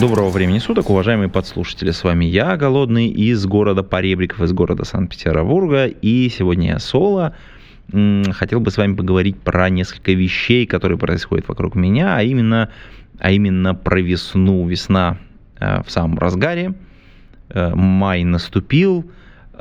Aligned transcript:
Доброго 0.00 0.30
времени 0.30 0.58
суток, 0.60 0.88
уважаемые 0.88 1.28
подслушатели. 1.28 1.90
С 1.90 2.04
вами 2.04 2.24
я, 2.24 2.56
Голодный, 2.56 3.08
из 3.08 3.44
города 3.44 3.82
Поребриков, 3.82 4.40
из 4.40 4.50
города 4.50 4.82
Санкт-Петербурга. 4.84 5.88
И 5.88 6.30
сегодня 6.30 6.68
я 6.68 6.78
соло. 6.78 7.36
Хотел 7.92 8.60
бы 8.60 8.70
с 8.70 8.78
вами 8.78 8.94
поговорить 8.94 9.38
про 9.38 9.68
несколько 9.68 10.12
вещей, 10.12 10.64
которые 10.64 10.96
происходят 10.96 11.48
вокруг 11.48 11.74
меня, 11.74 12.16
а 12.16 12.22
именно, 12.22 12.70
а 13.18 13.30
именно 13.30 13.74
про 13.74 14.00
весну. 14.00 14.66
Весна 14.66 15.18
э, 15.58 15.82
в 15.82 15.90
самом 15.90 16.18
разгаре. 16.18 16.72
Э, 17.50 17.74
Май 17.74 18.24
наступил. 18.24 19.04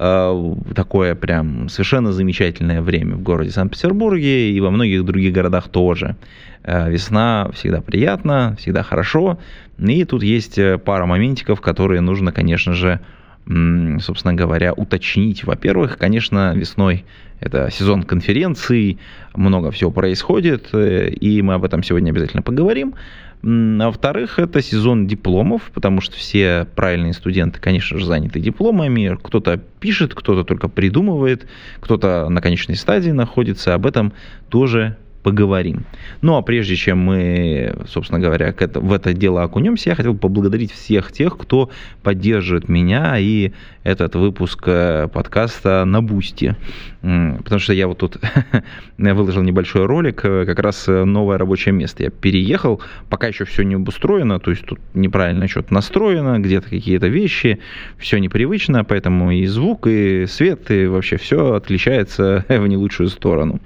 Э, 0.02 0.56
Такое 0.76 1.14
прям 1.14 1.68
совершенно 1.68 2.14
замечательное 2.14 2.82
время 2.82 3.16
в 3.16 3.22
городе 3.22 3.52
Санкт-Петербурге 3.52 4.52
и 4.52 4.60
во 4.62 4.72
многих 4.72 5.04
других 5.04 5.34
городах 5.34 5.68
тоже. 5.68 6.16
Э, 6.64 6.90
Весна 6.90 7.50
всегда 7.54 7.82
приятно, 7.82 8.56
всегда 8.58 8.82
хорошо. 8.82 9.40
И 9.78 10.06
тут 10.06 10.24
есть 10.24 10.58
э, 10.58 10.78
пара 10.78 11.06
моментиков, 11.06 11.60
которые 11.60 12.00
нужно, 12.00 12.32
конечно 12.32 12.74
же, 12.74 13.02
собственно 13.46 14.36
говоря, 14.36 14.74
уточнить. 14.74 15.44
Во-первых, 15.44 15.98
конечно, 15.98 16.54
весной 16.56 17.04
это 17.40 17.70
сезон 17.72 18.04
конференций, 18.04 19.00
много 19.34 19.72
всего 19.72 19.90
происходит, 19.90 20.70
и 20.74 21.42
мы 21.42 21.56
об 21.56 21.64
этом 21.64 21.82
сегодня 21.82 22.12
обязательно 22.12 22.44
поговорим. 22.44 22.94
А 23.42 23.86
во-вторых, 23.86 24.38
это 24.38 24.62
сезон 24.62 25.08
дипломов, 25.08 25.72
потому 25.74 26.02
что 26.02 26.18
все 26.18 26.68
правильные 26.76 27.14
студенты, 27.14 27.60
конечно 27.60 27.98
же, 27.98 28.06
заняты 28.06 28.42
дипломами. 28.42 29.18
Кто-то 29.22 29.58
пишет, 29.80 30.14
кто-то 30.14 30.44
только 30.44 30.68
придумывает, 30.68 31.48
кто-то 31.80 32.28
на 32.30 32.42
конечной 32.42 32.76
стадии 32.76 33.12
находится. 33.12 33.74
Об 33.74 33.86
этом 33.86 34.14
тоже 34.50 34.98
поговорим. 35.24 35.86
Ну 36.22 36.36
а 36.36 36.42
прежде 36.42 36.76
чем 36.76 37.00
мы, 37.00 37.76
собственно 37.88 38.20
говоря, 38.20 38.52
к 38.54 38.62
это- 38.62 38.80
в 38.80 38.94
это 38.94 39.14
дело 39.14 39.44
окунемся, 39.44 39.90
я 39.90 39.96
хотел 39.96 40.16
поблагодарить 40.16 40.72
всех 40.72 41.12
тех, 41.12 41.38
кто 41.38 41.70
поддерживает 42.04 42.70
меня 42.70 43.18
и 43.18 43.52
этот 43.84 44.16
выпуск 44.16 44.64
э, 44.68 45.08
подкаста 45.12 45.84
на 45.86 46.02
Бусти. 46.02 46.56
Потому 47.02 47.60
что 47.60 47.74
я 47.74 47.88
вот 47.88 47.98
тут 47.98 48.18
выложил 48.98 49.42
небольшой 49.42 49.86
ролик, 49.86 50.22
э, 50.24 50.46
как 50.46 50.60
раз 50.60 50.88
э, 50.88 51.04
новое 51.06 51.38
рабочее 51.38 51.74
место. 51.74 52.04
Я 52.04 52.10
переехал, 52.10 52.82
пока 53.10 53.28
еще 53.28 53.46
все 53.46 53.64
не 53.64 53.76
обустроено, 53.76 54.40
то 54.40 54.52
есть 54.52 54.66
тут 54.66 54.80
неправильно 54.94 55.48
что-то 55.48 55.74
настроено, 55.74 56.40
где-то 56.40 56.70
какие-то 56.70 57.08
вещи, 57.08 57.60
все 57.98 58.20
непривычно, 58.20 58.84
поэтому 58.84 59.32
и 59.32 59.46
звук, 59.46 59.88
и 59.88 60.26
свет, 60.28 60.72
и 60.72 60.88
вообще 60.88 61.18
все 61.18 61.54
отличается 61.54 62.46
в 62.50 62.68
не 62.68 62.78
лучшую 62.78 63.10
сторону. 63.10 63.60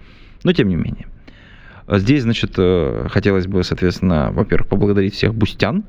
Но 0.43 0.53
тем 0.53 0.69
не 0.69 0.75
менее. 0.75 1.07
А 1.85 1.99
Здесь, 1.99 2.23
значит, 2.23 2.53
э, 2.57 3.07
хотелось 3.09 3.47
бы, 3.47 3.63
соответственно, 3.63 4.31
во-первых, 4.31 4.69
поблагодарить 4.69 5.13
всех 5.13 5.35
бустян. 5.35 5.83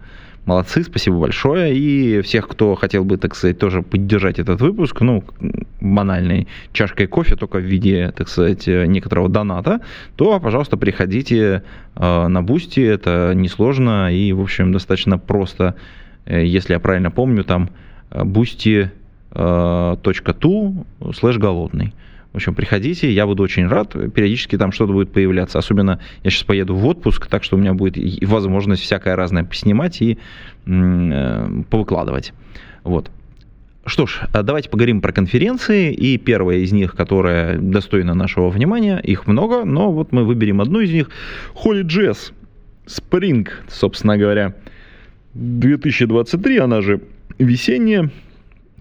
Молодцы, 0.44 0.82
спасибо 0.82 1.20
большое. 1.20 1.74
И 1.74 2.20
всех, 2.20 2.48
кто 2.48 2.74
хотел 2.74 3.04
бы, 3.04 3.16
так 3.16 3.34
сказать, 3.34 3.58
тоже 3.58 3.82
поддержать 3.82 4.38
этот 4.38 4.60
выпуск, 4.60 5.00
ну, 5.00 5.24
банальной 5.80 6.48
чашкой 6.72 7.06
кофе, 7.06 7.36
только 7.36 7.58
в 7.58 7.62
виде, 7.62 8.12
так 8.16 8.28
сказать, 8.28 8.68
э, 8.68 8.86
некоторого 8.86 9.28
доната, 9.28 9.80
то, 10.16 10.40
пожалуйста, 10.40 10.76
приходите 10.76 11.62
э, 11.96 12.28
на 12.28 12.42
Бусти. 12.42 12.80
Это 12.80 13.32
несложно 13.34 14.14
и, 14.14 14.32
в 14.32 14.40
общем, 14.40 14.72
достаточно 14.72 15.18
просто. 15.18 15.74
Если 16.26 16.72
я 16.72 16.80
правильно 16.80 17.10
помню, 17.10 17.44
там 17.44 17.68
boosty.to 18.10 20.86
слэш 21.14 21.38
golodnyj. 21.38 21.92
В 22.34 22.38
общем, 22.38 22.56
приходите, 22.56 23.12
я 23.12 23.26
буду 23.26 23.44
очень 23.44 23.68
рад. 23.68 23.92
Периодически 24.12 24.58
там 24.58 24.72
что-то 24.72 24.92
будет 24.92 25.12
появляться. 25.12 25.56
Особенно 25.56 26.00
я 26.24 26.30
сейчас 26.30 26.42
поеду 26.42 26.74
в 26.74 26.84
отпуск, 26.84 27.28
так 27.28 27.44
что 27.44 27.54
у 27.54 27.60
меня 27.60 27.74
будет 27.74 27.96
возможность 28.24 28.82
всякое 28.82 29.14
разное 29.14 29.44
поснимать 29.44 30.02
и 30.02 30.18
э, 30.66 31.62
повыкладывать. 31.70 32.32
Вот. 32.82 33.08
Что 33.86 34.06
ж, 34.06 34.22
а 34.32 34.42
давайте 34.42 34.68
поговорим 34.68 35.00
про 35.00 35.12
конференции. 35.12 35.92
И 35.92 36.18
первая 36.18 36.58
из 36.58 36.72
них, 36.72 36.96
которая 36.96 37.56
достойна 37.56 38.14
нашего 38.14 38.48
внимания, 38.48 38.98
их 38.98 39.28
много, 39.28 39.64
но 39.64 39.92
вот 39.92 40.10
мы 40.10 40.24
выберем 40.24 40.60
одну 40.60 40.80
из 40.80 40.90
них. 40.90 41.10
Holy 41.54 41.84
Jazz 41.84 42.32
Spring, 42.86 43.48
собственно 43.68 44.18
говоря, 44.18 44.56
2023, 45.34 46.58
она 46.58 46.80
же 46.80 47.00
весенняя, 47.38 48.10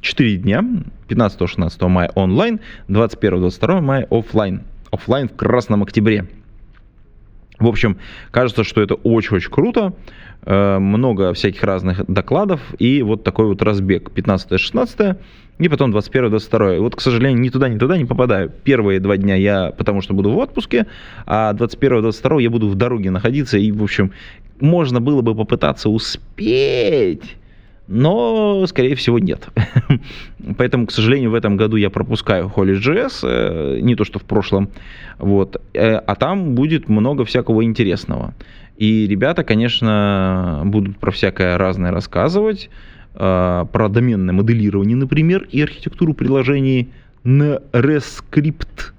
4 0.03 0.37
дня, 0.37 0.63
15-16 1.07 1.87
мая 1.87 2.11
онлайн, 2.13 2.59
21-22 2.89 3.81
мая 3.81 4.07
офлайн. 4.11 4.61
Офлайн 4.91 5.29
в 5.29 5.35
Красном 5.35 5.81
Октябре. 5.81 6.27
В 7.57 7.67
общем, 7.67 7.97
кажется, 8.29 8.63
что 8.63 8.81
это 8.81 8.95
очень-очень 8.95 9.49
круто. 9.49 9.93
Э, 10.45 10.77
Много 10.77 11.33
всяких 11.33 11.63
разных 11.63 12.05
докладов 12.07 12.59
и 12.77 13.01
вот 13.01 13.23
такой 13.23 13.47
вот 13.47 13.61
разбег. 13.61 14.11
15-16 14.13 15.17
и 15.59 15.69
потом 15.69 15.95
21-22. 15.95 16.79
Вот, 16.79 16.95
к 16.95 17.01
сожалению, 17.01 17.39
ни 17.39 17.49
туда, 17.49 17.69
ни 17.69 17.77
туда 17.77 17.97
не 17.97 18.05
попадаю. 18.05 18.51
Первые 18.63 18.99
два 18.99 19.15
дня 19.15 19.35
я 19.35 19.71
потому 19.71 20.01
что 20.01 20.13
буду 20.13 20.31
в 20.31 20.37
отпуске, 20.37 20.87
а 21.25 21.53
21-22 21.53 22.41
я 22.41 22.49
буду 22.49 22.67
в 22.67 22.75
дороге 22.75 23.09
находиться. 23.09 23.57
И, 23.57 23.71
в 23.71 23.81
общем, 23.81 24.11
можно 24.59 24.99
было 24.99 25.21
бы 25.21 25.33
попытаться 25.33 25.89
успеть 25.89 27.37
но, 27.87 28.65
скорее 28.67 28.95
всего, 28.95 29.19
нет. 29.19 29.49
Поэтому, 30.57 30.87
к 30.87 30.91
сожалению, 30.91 31.31
в 31.31 31.35
этом 31.35 31.57
году 31.57 31.75
я 31.75 31.89
пропускаю 31.89 32.51
Holy.js, 32.55 33.19
э, 33.23 33.79
не 33.81 33.95
то 33.95 34.05
что 34.05 34.19
в 34.19 34.23
прошлом, 34.23 34.69
вот, 35.19 35.61
Э, 35.73 35.95
а 35.95 36.15
там 36.15 36.55
будет 36.55 36.87
много 36.89 37.25
всякого 37.25 37.63
интересного. 37.63 38.33
И 38.77 39.07
ребята, 39.07 39.43
конечно, 39.43 40.61
будут 40.65 40.97
про 40.97 41.11
всякое 41.11 41.57
разное 41.57 41.91
рассказывать, 41.91 42.69
э, 43.15 43.65
про 43.71 43.89
доменное 43.89 44.33
моделирование, 44.33 44.95
например, 44.95 45.47
и 45.51 45.61
архитектуру 45.61 46.13
приложений 46.13 46.89
на 47.23 47.59
RESCRIPT. 47.71 48.93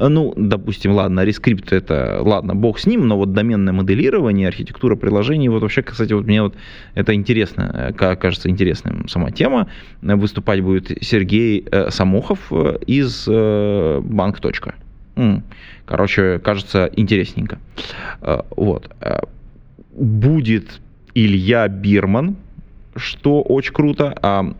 Ну, 0.00 0.32
допустим, 0.36 0.92
ладно, 0.92 1.24
рескрипт 1.24 1.72
это, 1.72 2.20
ладно, 2.22 2.54
бог 2.54 2.78
с 2.78 2.86
ним, 2.86 3.08
но 3.08 3.16
вот 3.16 3.32
доменное 3.32 3.72
моделирование, 3.72 4.46
архитектура 4.48 4.94
приложений, 4.96 5.48
вот 5.48 5.62
вообще, 5.62 5.82
кстати, 5.82 6.12
вот 6.12 6.26
мне 6.26 6.42
вот 6.42 6.54
это 6.94 7.14
интересно, 7.14 7.88
э, 7.90 7.92
ка- 7.92 8.16
кажется 8.16 8.48
интересным 8.48 9.08
сама 9.08 9.30
тема. 9.30 9.68
Выступать 10.02 10.60
будет 10.60 10.92
Сергей 11.00 11.66
э, 11.70 11.90
Самохов 11.90 12.38
э, 12.52 12.78
из 12.86 13.26
банк. 13.26 14.38
Короче, 15.84 16.38
кажется 16.38 16.90
интересненько. 16.94 17.58
Вот. 18.56 18.90
Будет 19.92 20.80
Илья 21.14 21.66
Бирман, 21.66 22.36
что 22.94 23.42
очень 23.42 23.72
круто. 23.72 24.16
А 24.22 24.54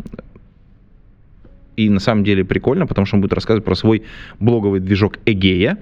и 1.78 1.88
на 1.88 2.00
самом 2.00 2.24
деле 2.24 2.44
прикольно, 2.44 2.86
потому 2.86 3.06
что 3.06 3.16
он 3.16 3.22
будет 3.22 3.32
рассказывать 3.32 3.64
про 3.64 3.76
свой 3.76 4.02
блоговый 4.40 4.80
движок 4.80 5.18
Эгея. 5.26 5.78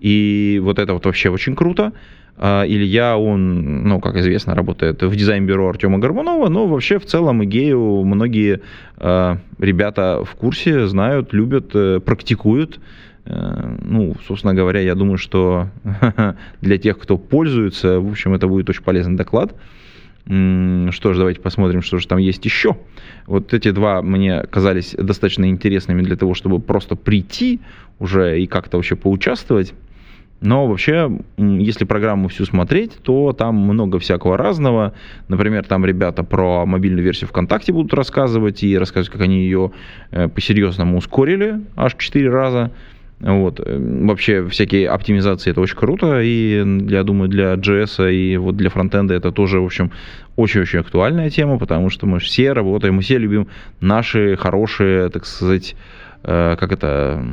И 0.00 0.60
вот 0.62 0.80
это 0.80 0.94
вот 0.94 1.06
вообще 1.06 1.30
очень 1.30 1.54
круто. 1.54 1.92
А, 2.36 2.64
Илья, 2.66 3.16
он, 3.16 3.84
ну, 3.84 4.00
как 4.00 4.16
известно, 4.16 4.54
работает 4.56 5.00
в 5.02 5.14
дизайн-бюро 5.14 5.68
Артема 5.68 5.98
Горбунова, 5.98 6.48
но 6.48 6.66
вообще 6.66 6.98
в 6.98 7.06
целом 7.06 7.44
Игею 7.44 8.02
многие 8.04 8.62
э, 8.96 9.36
ребята 9.58 10.24
в 10.24 10.34
курсе, 10.34 10.88
знают, 10.88 11.32
любят, 11.32 11.70
э, 11.74 12.00
практикуют. 12.00 12.80
Э, 13.26 13.76
ну, 13.80 14.16
собственно 14.26 14.54
говоря, 14.54 14.80
я 14.80 14.96
думаю, 14.96 15.18
что 15.18 15.68
для 16.60 16.78
тех, 16.78 16.98
кто 16.98 17.16
пользуется, 17.16 18.00
в 18.00 18.10
общем, 18.10 18.34
это 18.34 18.48
будет 18.48 18.68
очень 18.70 18.82
полезный 18.82 19.16
доклад. 19.16 19.54
Что 20.24 21.12
ж, 21.12 21.16
давайте 21.16 21.40
посмотрим, 21.40 21.82
что 21.82 21.98
же 21.98 22.06
там 22.06 22.18
есть 22.18 22.44
еще. 22.44 22.76
Вот 23.26 23.52
эти 23.54 23.70
два 23.72 24.02
мне 24.02 24.42
казались 24.42 24.94
достаточно 24.96 25.48
интересными 25.48 26.02
для 26.02 26.16
того, 26.16 26.34
чтобы 26.34 26.60
просто 26.60 26.94
прийти 26.94 27.60
уже 27.98 28.40
и 28.40 28.46
как-то 28.46 28.76
вообще 28.76 28.94
поучаствовать. 28.94 29.74
Но 30.42 30.66
вообще, 30.66 31.10
если 31.36 31.84
программу 31.84 32.28
всю 32.28 32.44
смотреть, 32.44 32.98
то 33.02 33.32
там 33.32 33.54
много 33.54 34.00
всякого 34.00 34.36
разного. 34.36 34.92
Например, 35.28 35.64
там 35.64 35.86
ребята 35.86 36.24
про 36.24 36.66
мобильную 36.66 37.04
версию 37.04 37.28
ВКонтакте 37.28 37.72
будут 37.72 37.94
рассказывать 37.94 38.64
и 38.64 38.76
рассказывать, 38.76 39.12
как 39.12 39.22
они 39.22 39.44
ее 39.44 39.70
э, 40.10 40.28
по-серьезному 40.28 40.98
ускорили 40.98 41.60
аж 41.76 41.94
4 41.96 42.28
раза. 42.28 42.72
Вот. 43.22 43.60
э, 43.60 43.78
Вообще 43.78 44.46
всякие 44.48 44.88
оптимизации 44.88 45.50
это 45.50 45.60
очень 45.60 45.76
круто, 45.76 46.20
и 46.20 46.62
я 46.88 47.04
думаю, 47.04 47.28
для 47.28 47.54
JS 47.54 48.12
и 48.12 48.36
вот 48.36 48.56
для 48.56 48.68
фронтенда 48.68 49.14
это 49.14 49.30
тоже, 49.30 49.60
в 49.60 49.64
общем, 49.64 49.92
очень-очень 50.36 50.80
актуальная 50.80 51.30
тема, 51.30 51.58
потому 51.58 51.88
что 51.88 52.06
мы 52.06 52.18
все 52.18 52.52
работаем, 52.52 52.94
мы 52.94 53.02
все 53.02 53.18
любим 53.18 53.46
наши 53.80 54.36
хорошие, 54.36 55.08
так 55.08 55.24
сказать, 55.24 55.76
как 56.22 56.72
это, 56.72 57.24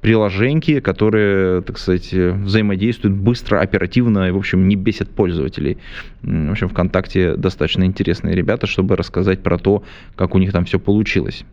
приложеньки, 0.00 0.80
которые, 0.80 1.62
так 1.62 1.78
сказать, 1.78 2.12
взаимодействуют 2.12 3.16
быстро, 3.16 3.60
оперативно 3.60 4.28
и, 4.28 4.30
в 4.30 4.36
общем, 4.36 4.68
не 4.68 4.76
бесят 4.76 5.10
пользователей. 5.10 5.78
В 6.22 6.52
общем, 6.52 6.68
ВКонтакте 6.68 7.34
достаточно 7.36 7.84
интересные 7.84 8.34
ребята, 8.34 8.66
чтобы 8.66 8.96
рассказать 8.96 9.42
про 9.42 9.58
то, 9.58 9.82
как 10.14 10.34
у 10.34 10.38
них 10.38 10.52
там 10.52 10.64
все 10.64 10.78
получилось. 10.78 11.44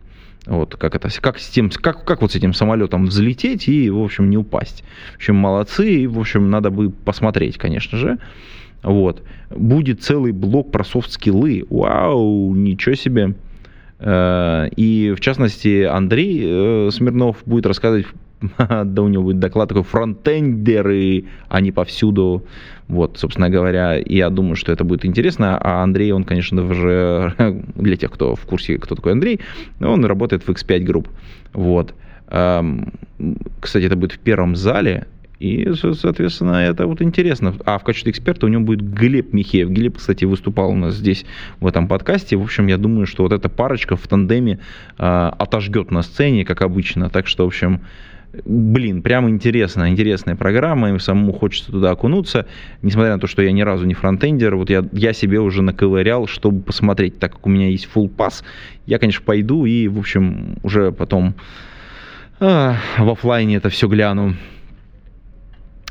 Вот, 0.46 0.76
как 0.76 0.94
это, 0.94 1.08
как 1.20 1.38
с 1.38 1.48
тем, 1.48 1.70
как, 1.70 2.04
как 2.04 2.22
вот 2.22 2.32
с 2.32 2.36
этим 2.36 2.54
самолетом 2.54 3.06
взлететь 3.06 3.68
и, 3.68 3.90
в 3.90 4.00
общем, 4.02 4.30
не 4.30 4.38
упасть. 4.38 4.84
В 5.14 5.16
общем, 5.16 5.36
молодцы, 5.36 6.02
и, 6.02 6.06
в 6.06 6.18
общем, 6.18 6.50
надо 6.50 6.70
бы 6.70 6.90
посмотреть, 6.90 7.58
конечно 7.58 7.98
же. 7.98 8.18
Вот. 8.82 9.22
Будет 9.50 10.02
целый 10.02 10.32
блок 10.32 10.70
про 10.70 10.84
софт-скиллы. 10.84 11.66
Вау, 11.68 12.54
ничего 12.54 12.94
себе. 12.94 13.34
Э, 13.98 14.68
и, 14.76 15.12
в 15.16 15.20
частности, 15.20 15.82
Андрей 15.82 16.42
э, 16.44 16.90
Смирнов 16.92 17.38
будет 17.44 17.66
рассказывать 17.66 18.06
да, 18.58 19.02
у 19.02 19.08
него 19.08 19.24
будет 19.24 19.38
доклад 19.38 19.68
такой 19.68 19.82
фронтендеры, 19.82 21.24
они 21.48 21.72
повсюду. 21.72 22.44
Вот, 22.88 23.18
собственно 23.18 23.50
говоря, 23.50 24.00
я 24.04 24.30
думаю, 24.30 24.56
что 24.56 24.72
это 24.72 24.84
будет 24.84 25.04
интересно. 25.04 25.58
А 25.58 25.82
Андрей, 25.82 26.12
он, 26.12 26.24
конечно 26.24 26.72
же, 26.72 27.34
для 27.74 27.96
тех, 27.96 28.10
кто 28.10 28.34
в 28.34 28.42
курсе, 28.42 28.78
кто 28.78 28.94
такой 28.94 29.12
Андрей, 29.12 29.40
он 29.80 30.04
работает 30.04 30.42
в 30.46 30.50
X5 30.50 30.84
Group. 30.84 31.08
Вот. 31.52 31.94
Кстати, 33.60 33.84
это 33.84 33.96
будет 33.96 34.12
в 34.12 34.18
первом 34.18 34.56
зале, 34.56 35.06
и, 35.38 35.70
соответственно, 35.74 36.56
это 36.64 36.86
вот 36.86 37.02
интересно. 37.02 37.54
А 37.66 37.78
в 37.78 37.84
качестве 37.84 38.10
эксперта 38.10 38.46
у 38.46 38.48
него 38.48 38.62
будет 38.62 38.82
Глеб 38.82 39.32
Михеев. 39.32 39.68
Глеб, 39.68 39.98
кстати, 39.98 40.24
выступал 40.24 40.70
у 40.70 40.76
нас 40.76 40.94
здесь 40.94 41.26
в 41.60 41.66
этом 41.66 41.88
подкасте. 41.88 42.36
В 42.36 42.42
общем, 42.42 42.68
я 42.68 42.78
думаю, 42.78 43.06
что 43.06 43.22
вот 43.22 43.32
эта 43.32 43.48
парочка 43.48 43.96
в 43.96 44.08
тандеме 44.08 44.60
э, 44.98 45.30
отожгет 45.38 45.90
на 45.90 46.02
сцене, 46.02 46.44
как 46.44 46.62
обычно. 46.62 47.10
Так 47.10 47.26
что, 47.26 47.44
в 47.44 47.48
общем, 47.48 47.82
блин, 48.44 49.02
прям 49.02 49.28
интересная, 49.28 49.88
интересная 49.90 50.36
программа, 50.36 50.94
и 50.94 50.98
самому 50.98 51.32
хочется 51.32 51.72
туда 51.72 51.90
окунуться, 51.90 52.46
несмотря 52.82 53.14
на 53.14 53.20
то, 53.20 53.26
что 53.26 53.42
я 53.42 53.52
ни 53.52 53.62
разу 53.62 53.86
не 53.86 53.94
фронтендер, 53.94 54.56
вот 54.56 54.70
я, 54.70 54.84
я 54.92 55.12
себе 55.12 55.40
уже 55.40 55.62
наковырял, 55.62 56.26
чтобы 56.26 56.62
посмотреть, 56.62 57.18
так 57.18 57.32
как 57.32 57.46
у 57.46 57.50
меня 57.50 57.68
есть 57.68 57.88
full 57.92 58.08
pass, 58.14 58.42
я, 58.86 58.98
конечно, 58.98 59.22
пойду 59.24 59.64
и, 59.64 59.88
в 59.88 59.98
общем, 59.98 60.58
уже 60.62 60.92
потом 60.92 61.34
а, 62.40 62.76
в 62.98 63.10
офлайне 63.10 63.56
это 63.56 63.68
все 63.68 63.88
гляну. 63.88 64.34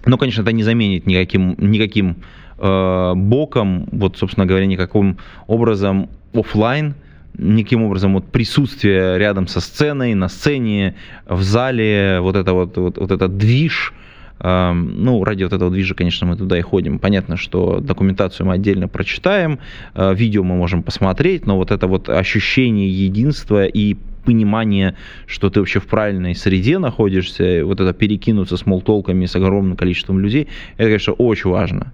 Но, 0.06 0.18
конечно, 0.18 0.44
это 0.44 0.52
не 0.52 0.64
заменит 0.64 1.08
никаким, 1.08 1.56
никаким 1.58 2.18
э, 2.60 3.14
боком, 3.16 3.88
вот, 3.92 4.18
собственно 4.18 4.46
говоря, 4.46 4.68
никаким 4.68 5.18
образом 5.48 6.10
офлайн, 6.32 6.94
никаким 7.38 7.84
образом 7.84 8.14
вот 8.14 8.32
присутствие 8.32 9.18
рядом 9.18 9.48
со 9.48 9.60
сценой, 9.60 10.14
на 10.14 10.30
сцене, 10.30 10.96
в 11.26 11.42
зале, 11.42 12.20
вот 12.22 12.36
это 12.36 12.54
вот, 12.54 12.78
вот, 12.78 12.98
вот 12.98 13.12
этот 13.12 13.38
движ, 13.38 13.94
эм, 14.40 15.04
ну, 15.04 15.24
ради 15.24 15.44
вот 15.44 15.54
этого 15.54 15.72
движа, 15.72 15.96
конечно, 15.96 16.28
мы 16.28 16.36
туда 16.38 16.58
и 16.58 16.62
ходим. 16.62 17.00
Понятно, 17.00 17.38
что 17.38 17.80
документацию 17.80 18.48
мы 18.48 18.54
отдельно 18.54 18.88
прочитаем, 18.88 19.60
э, 19.94 20.14
видео 20.14 20.44
мы 20.44 20.56
можем 20.56 20.84
посмотреть, 20.84 21.46
но 21.46 21.58
вот 21.58 21.72
это 21.72 21.88
вот 21.88 22.10
ощущение 22.10 22.90
единства 22.90 23.66
и 23.66 23.96
понимание, 24.26 24.96
что 25.28 25.50
ты 25.50 25.60
вообще 25.60 25.80
в 25.80 25.86
правильной 25.86 26.36
среде 26.36 26.80
находишься, 26.80 27.62
вот 27.64 27.80
это 27.80 27.94
перекинуться 27.94 28.58
с 28.58 28.66
молтолками 28.66 29.26
с 29.26 29.36
огромным 29.36 29.78
количеством 29.78 30.20
людей, 30.20 30.48
это, 30.78 30.88
конечно, 30.88 31.14
очень 31.14 31.50
важно. 31.50 31.94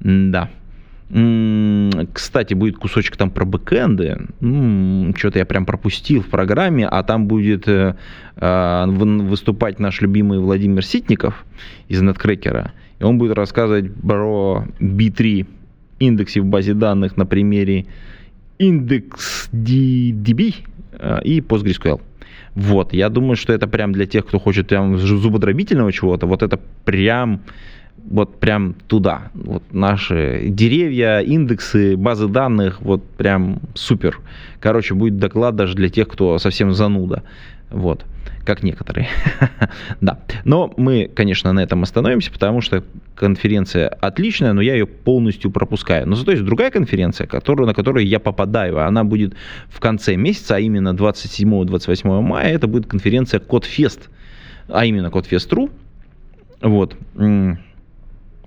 Да. 0.00 0.50
Кстати, 1.10 2.54
будет 2.54 2.76
кусочек 2.76 3.16
там 3.16 3.30
про 3.30 3.44
бэкэнды. 3.44 4.28
Что-то 5.16 5.38
я 5.40 5.44
прям 5.44 5.66
пропустил 5.66 6.22
в 6.22 6.28
программе, 6.28 6.86
а 6.86 7.02
там 7.02 7.26
будет 7.26 7.66
э, 7.66 7.96
э, 8.36 8.84
выступать 8.86 9.80
наш 9.80 10.00
любимый 10.02 10.38
Владимир 10.38 10.84
Ситников 10.84 11.44
из 11.88 12.00
Неткрекера. 12.00 12.72
И 13.00 13.04
он 13.04 13.18
будет 13.18 13.36
рассказывать 13.36 13.92
про 13.94 14.66
B3 14.78 15.46
индексе 15.98 16.42
в 16.42 16.46
базе 16.46 16.74
данных 16.74 17.16
на 17.16 17.26
примере 17.26 17.86
индекс 18.58 19.48
DB 19.52 20.54
э, 20.92 21.22
и 21.24 21.40
PostgreSQL. 21.40 22.00
Вот, 22.54 22.92
я 22.92 23.08
думаю, 23.08 23.36
что 23.36 23.52
это 23.52 23.66
прям 23.66 23.92
для 23.92 24.06
тех, 24.06 24.26
кто 24.26 24.38
хочет 24.38 24.68
прям 24.68 24.96
зубодробительного 24.96 25.92
чего-то, 25.92 26.26
вот 26.26 26.42
это 26.42 26.60
прям 26.84 27.42
вот 28.08 28.40
прям 28.40 28.74
туда. 28.86 29.30
Вот 29.34 29.62
наши 29.72 30.46
деревья, 30.48 31.20
индексы, 31.20 31.96
базы 31.96 32.28
данных, 32.28 32.80
вот 32.80 33.04
прям 33.04 33.60
супер. 33.74 34.18
Короче, 34.60 34.94
будет 34.94 35.18
доклад 35.18 35.56
даже 35.56 35.74
для 35.74 35.88
тех, 35.88 36.08
кто 36.08 36.38
совсем 36.38 36.72
зануда. 36.72 37.22
Вот, 37.70 38.04
как 38.44 38.62
некоторые. 38.64 39.08
да. 40.00 40.18
Но 40.44 40.72
мы, 40.76 41.08
конечно, 41.14 41.52
на 41.52 41.60
этом 41.60 41.82
остановимся, 41.82 42.32
потому 42.32 42.60
что 42.60 42.82
конференция 43.14 43.88
отличная, 43.88 44.52
но 44.52 44.60
я 44.60 44.74
ее 44.74 44.86
полностью 44.86 45.50
пропускаю. 45.50 46.08
Но 46.08 46.16
зато 46.16 46.32
есть 46.32 46.44
другая 46.44 46.70
конференция, 46.70 47.26
которую, 47.26 47.68
на 47.68 47.74
которую 47.74 48.06
я 48.06 48.18
попадаю. 48.18 48.84
Она 48.84 49.04
будет 49.04 49.34
в 49.68 49.78
конце 49.78 50.16
месяца, 50.16 50.56
а 50.56 50.60
именно 50.60 50.94
27-28 50.94 52.20
мая. 52.22 52.52
Это 52.52 52.66
будет 52.66 52.86
конференция 52.86 53.38
Кодфест, 53.38 54.10
а 54.68 54.84
именно 54.84 55.10
Кодфест.ру. 55.10 55.70
Вот 56.60 56.96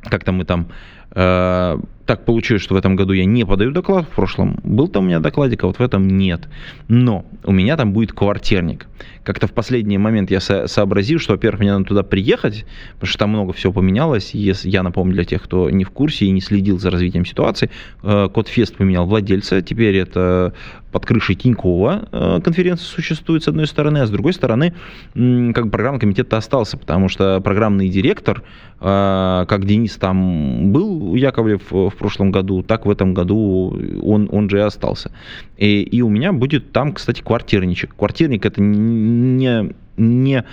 как-то 0.09 0.31
мы 0.31 0.45
там 0.45 0.71
так 1.13 2.25
получилось, 2.25 2.61
что 2.61 2.73
в 2.73 2.77
этом 2.77 2.95
году 2.95 3.13
я 3.13 3.25
не 3.25 3.45
подаю 3.45 3.71
доклад, 3.71 4.05
в 4.05 4.09
прошлом 4.09 4.59
был 4.63 4.87
там 4.87 5.03
у 5.03 5.07
меня 5.07 5.19
докладик, 5.19 5.63
а 5.63 5.67
вот 5.67 5.79
в 5.79 5.81
этом 5.81 6.07
нет. 6.07 6.49
Но 6.87 7.25
у 7.43 7.51
меня 7.51 7.77
там 7.77 7.93
будет 7.93 8.11
квартирник. 8.11 8.87
Как-то 9.23 9.47
в 9.47 9.53
последний 9.53 9.97
момент 9.97 10.29
я 10.31 10.41
со- 10.41 10.67
сообразил, 10.67 11.19
что, 11.19 11.33
во-первых, 11.33 11.61
мне 11.61 11.71
надо 11.71 11.85
туда 11.85 12.03
приехать, 12.03 12.65
потому 12.95 13.07
что 13.07 13.19
там 13.19 13.29
много 13.29 13.53
всего 13.53 13.71
поменялось. 13.71 14.31
Если, 14.33 14.69
я 14.69 14.83
напомню 14.83 15.13
для 15.13 15.23
тех, 15.23 15.41
кто 15.43 15.69
не 15.69 15.85
в 15.85 15.91
курсе 15.91 16.25
и 16.25 16.31
не 16.31 16.41
следил 16.41 16.77
за 16.77 16.89
развитием 16.89 17.25
ситуации, 17.25 17.69
э, 18.03 18.29
Кодфест 18.33 18.75
поменял 18.75 19.05
владельца, 19.05 19.61
теперь 19.61 19.95
это 19.95 20.53
под 20.91 21.05
крышей 21.05 21.35
Тинькова 21.35 22.07
э, 22.11 22.41
конференция 22.43 22.85
существует 22.85 23.43
с 23.43 23.47
одной 23.47 23.65
стороны, 23.65 23.99
а 23.99 24.05
с 24.05 24.11
другой 24.11 24.33
стороны 24.33 24.73
как 25.13 25.65
бы 25.65 25.71
программный 25.71 26.01
комитет 26.01 26.33
остался, 26.33 26.77
потому 26.77 27.09
что 27.09 27.39
программный 27.41 27.89
директор, 27.89 28.43
э, 28.79 29.45
как 29.47 29.65
Денис 29.65 29.95
там 29.95 30.71
был 30.71 31.02
Яковлев 31.15 31.61
в 31.71 31.91
прошлом 31.91 32.31
году, 32.31 32.63
так 32.63 32.85
в 32.85 32.89
этом 32.89 33.13
году 33.13 33.77
он, 34.01 34.29
он 34.31 34.49
же 34.49 34.57
и 34.57 34.61
остался. 34.61 35.11
И, 35.57 35.81
и 35.81 36.01
у 36.01 36.09
меня 36.09 36.33
будет 36.33 36.71
там, 36.71 36.93
кстати, 36.93 37.21
квартирничек. 37.21 37.95
Квартирник 37.95 38.45
это 38.45 38.61
не, 38.61 39.73
не 39.97 40.43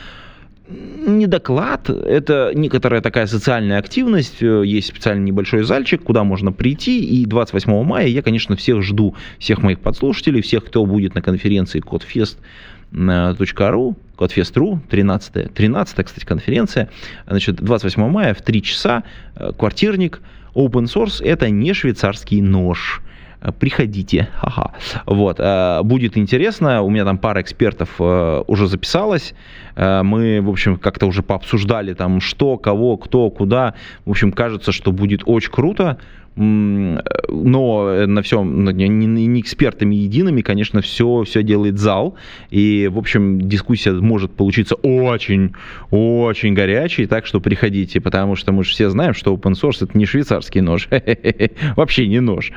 не 0.71 1.27
доклад, 1.27 1.91
это 1.91 2.53
некоторая 2.55 3.01
такая 3.01 3.27
социальная 3.27 3.79
активность, 3.79 4.41
есть 4.41 4.89
специальный 4.89 5.25
небольшой 5.25 5.65
зальчик, 5.65 6.03
куда 6.03 6.23
можно 6.25 6.53
прийти, 6.53 7.05
и 7.05 7.25
28 7.27 7.83
мая 7.83 8.07
я, 8.07 8.23
конечно, 8.23 8.57
всех 8.57 8.83
жду, 8.83 9.15
всех 9.39 9.63
моих 9.63 9.81
подслушателей, 9.81 10.43
всех, 10.43 10.65
кто 10.65 10.87
будет 10.87 11.15
на 11.15 11.23
конференции 11.23 11.83
codefest.ru, 11.83 12.37
codefest.ru, 14.21 14.79
13 14.89 15.55
13 15.55 16.05
кстати, 16.05 16.25
конференция, 16.25 16.89
значит, 17.27 17.57
28 17.57 18.09
мая 18.09 18.35
в 18.35 18.43
3 18.43 18.63
часа, 18.63 19.05
э, 19.37 19.53
квартирник, 19.57 20.21
open 20.55 20.85
source 20.85 21.25
это 21.25 21.49
не 21.49 21.73
швейцарский 21.73 22.41
нож, 22.41 23.03
приходите. 23.59 24.29
Ага. 24.41 24.73
Вот. 25.07 25.37
Э, 25.41 25.83
будет 25.83 26.17
интересно. 26.17 26.83
У 26.83 26.91
меня 26.91 27.05
там 27.05 27.19
пара 27.19 27.41
экспертов 27.41 27.89
э, 27.99 28.45
уже 28.47 28.67
записалась. 28.67 29.35
Э, 29.77 30.03
мы, 30.03 30.41
в 30.41 30.51
общем, 30.51 30.77
как-то 30.77 31.07
уже 31.07 31.23
пообсуждали 31.23 31.95
там, 31.95 32.21
что, 32.21 32.59
кого, 32.59 32.97
кто, 32.97 33.31
куда. 33.31 33.75
В 34.05 34.11
общем, 34.11 34.33
кажется, 34.33 34.73
что 34.73 34.93
будет 34.93 35.23
очень 35.25 35.51
круто 35.51 35.99
но 36.37 38.07
на 38.07 38.23
всем, 38.23 38.65
не, 38.65 38.89
не 38.89 39.41
экспертами 39.41 39.97
едиными, 39.97 40.43
конечно, 40.43 40.81
все, 40.81 41.25
все 41.25 41.43
делает 41.43 41.79
зал, 41.79 42.15
и, 42.51 42.89
в 42.91 42.99
общем, 42.99 43.41
дискуссия 43.41 43.93
может 43.93 44.31
получиться 44.31 44.77
очень, 44.77 45.53
очень 45.91 46.55
горячей, 46.55 47.07
так 47.07 47.27
что 47.27 47.41
приходите, 47.41 48.01
потому 48.01 48.37
что 48.37 48.53
мы 48.53 48.65
же 48.65 48.71
все 48.71 48.91
знаем, 48.91 49.13
что 49.13 49.35
open 49.35 49.53
source 49.53 49.85
это 49.85 49.99
не 49.99 50.07
швейцарский 50.07 50.61
нож, 50.61 50.89
вообще 51.77 52.07
не 52.07 52.21
нож, 52.21 52.53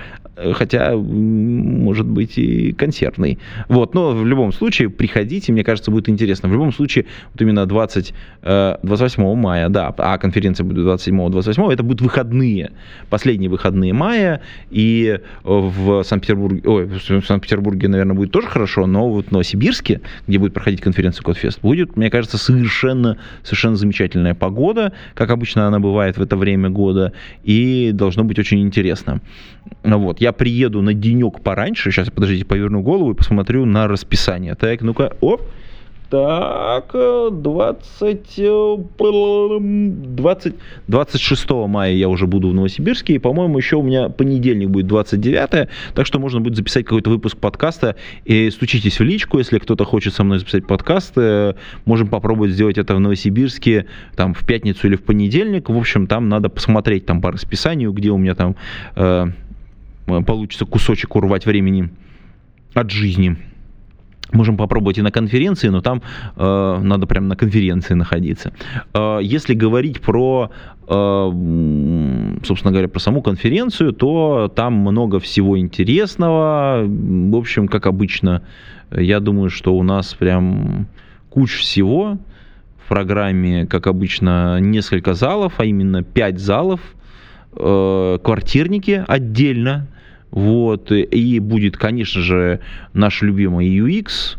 хотя, 0.54 0.96
может 0.96 2.06
быть, 2.06 2.38
и 2.38 2.74
консервный. 2.74 3.40
Вот, 3.70 3.96
но 3.96 4.12
в 4.12 4.26
любом 4.26 4.54
случае, 4.54 4.90
приходите, 4.90 5.52
мне 5.52 5.64
кажется, 5.64 5.90
будет 5.92 6.10
интересно. 6.10 6.48
В 6.48 6.54
любом 6.54 6.72
случае, 6.72 7.06
вот 7.34 7.42
именно 7.42 7.66
20, 7.66 8.14
28 8.44 9.24
э, 9.24 9.36
мая, 9.36 9.70
да, 9.70 9.94
а 9.98 10.18
конференция 10.18 10.64
будет 10.64 10.86
27-28, 10.86 11.74
это 11.74 11.84
будут 11.84 12.02
выходные, 12.02 12.72
последние 13.10 13.50
выходные 13.50 13.63
выходные 13.64 13.94
мая, 13.94 14.42
и 14.70 15.20
в 15.44 16.04
Санкт-Петербурге, 16.04 16.62
ой, 16.66 16.86
в 16.86 17.26
Санкт-Петербурге, 17.26 17.88
наверное, 17.88 18.16
будет 18.16 18.32
тоже 18.32 18.48
хорошо, 18.48 18.86
но 18.86 19.10
вот 19.10 19.28
в 19.28 19.32
Новосибирске, 19.32 20.02
где 20.28 20.38
будет 20.38 20.54
проходить 20.54 20.82
конференция 20.82 21.24
Кодфест, 21.24 21.62
будет, 21.62 21.96
мне 21.96 22.10
кажется, 22.10 22.38
совершенно, 22.38 23.18
совершенно 23.44 23.76
замечательная 23.78 24.34
погода, 24.36 24.92
как 25.14 25.30
обычно 25.30 25.68
она 25.68 25.80
бывает 25.80 26.18
в 26.18 26.22
это 26.22 26.36
время 26.36 26.70
года, 26.70 27.14
и 27.44 27.92
должно 27.94 28.24
быть 28.24 28.38
очень 28.38 28.62
интересно. 28.62 29.22
Вот, 29.84 30.20
я 30.20 30.34
приеду 30.34 30.82
на 30.82 30.94
денек 30.94 31.40
пораньше, 31.42 31.92
сейчас, 31.92 32.10
подождите, 32.10 32.46
поверну 32.46 32.82
голову 32.82 33.12
и 33.12 33.16
посмотрю 33.16 33.66
на 33.66 33.88
расписание. 33.88 34.56
Так, 34.56 34.82
ну-ка, 34.82 35.14
оп, 35.22 35.42
так, 36.14 36.92
20, 36.94 38.40
20, 40.16 40.56
26 40.88 41.50
мая 41.68 41.92
я 41.94 42.08
уже 42.08 42.28
буду 42.28 42.50
в 42.50 42.54
Новосибирске, 42.54 43.16
и, 43.16 43.18
по-моему, 43.18 43.58
еще 43.58 43.78
у 43.78 43.82
меня 43.82 44.10
понедельник 44.10 44.70
будет 44.70 44.86
29, 44.86 45.70
так 45.96 46.06
что 46.06 46.20
можно 46.20 46.40
будет 46.40 46.56
записать 46.56 46.86
какой-то 46.86 47.10
выпуск 47.10 47.40
подкаста, 47.40 47.96
и 48.26 48.52
стучитесь 48.52 49.00
в 49.00 49.04
личку, 49.04 49.40
если 49.40 49.58
кто-то 49.58 49.86
хочет 49.86 50.14
со 50.14 50.24
мной 50.24 50.38
записать 50.38 50.68
подкаст, 50.68 51.14
э, 51.16 51.56
можем 51.86 52.10
попробовать 52.10 52.52
сделать 52.52 52.78
это 52.78 52.94
в 52.94 53.00
Новосибирске, 53.00 53.88
там, 54.16 54.36
в 54.36 54.46
пятницу 54.46 54.86
или 54.86 54.96
в 54.96 55.02
понедельник, 55.02 55.68
в 55.68 55.76
общем, 55.76 56.06
там 56.06 56.30
надо 56.30 56.50
посмотреть 56.50 57.08
там 57.08 57.22
по 57.22 57.32
расписанию, 57.32 57.92
где 57.92 58.12
у 58.12 58.20
меня 58.20 58.36
там 58.36 58.56
э, 58.96 59.26
получится 60.06 60.66
кусочек 60.66 61.16
урвать 61.16 61.48
времени 61.48 61.90
от 62.76 62.92
жизни. 62.92 63.36
Можем 64.32 64.58
попробовать 64.58 64.98
и 64.98 65.02
на 65.02 65.12
конференции, 65.12 65.70
но 65.70 65.82
там 65.82 66.02
э, 66.38 66.80
надо 66.82 67.06
прямо 67.06 67.28
на 67.28 67.36
конференции 67.36 67.94
находиться. 67.94 68.54
Э, 68.94 69.20
если 69.22 69.54
говорить 69.54 70.02
про, 70.02 70.50
э, 70.88 71.32
собственно 72.44 72.72
говоря, 72.72 72.88
про 72.88 73.00
саму 73.00 73.22
конференцию, 73.22 73.94
то 73.94 74.52
там 74.56 74.74
много 74.74 75.20
всего 75.20 75.60
интересного. 75.60 76.84
В 76.86 77.36
общем, 77.36 77.68
как 77.68 77.86
обычно, 77.86 78.42
я 78.92 79.20
думаю, 79.20 79.50
что 79.50 79.76
у 79.76 79.84
нас 79.84 80.14
прям 80.14 80.88
куча 81.30 81.58
всего. 81.60 82.18
В 82.86 82.90
программе, 82.90 83.66
как 83.66 83.88
обычно, 83.88 84.60
несколько 84.60 85.14
залов, 85.14 85.54
а 85.58 85.66
именно 85.66 86.04
5 86.04 86.40
залов. 86.40 86.80
Э, 87.56 88.18
квартирники 88.24 89.04
отдельно 89.08 89.88
вот, 90.34 90.92
и 90.92 91.40
будет, 91.40 91.78
конечно 91.78 92.22
же, 92.22 92.60
наш 92.94 93.22
любимый 93.22 93.68
UX, 93.78 94.38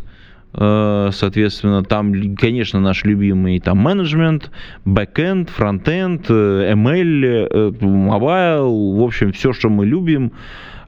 э, 0.52 1.10
соответственно, 1.12 1.84
там, 1.84 2.34
конечно, 2.34 2.80
наш 2.80 3.04
любимый 3.04 3.60
там 3.60 3.78
менеджмент, 3.78 4.50
backend, 4.84 5.50
frontend, 5.50 6.26
э, 6.28 6.72
ML, 6.74 7.76
mobile, 7.80 8.94
в 8.94 9.02
общем, 9.04 9.30
все, 9.30 9.52
что 9.52 9.68
мы 9.68 9.86
любим. 9.86 10.32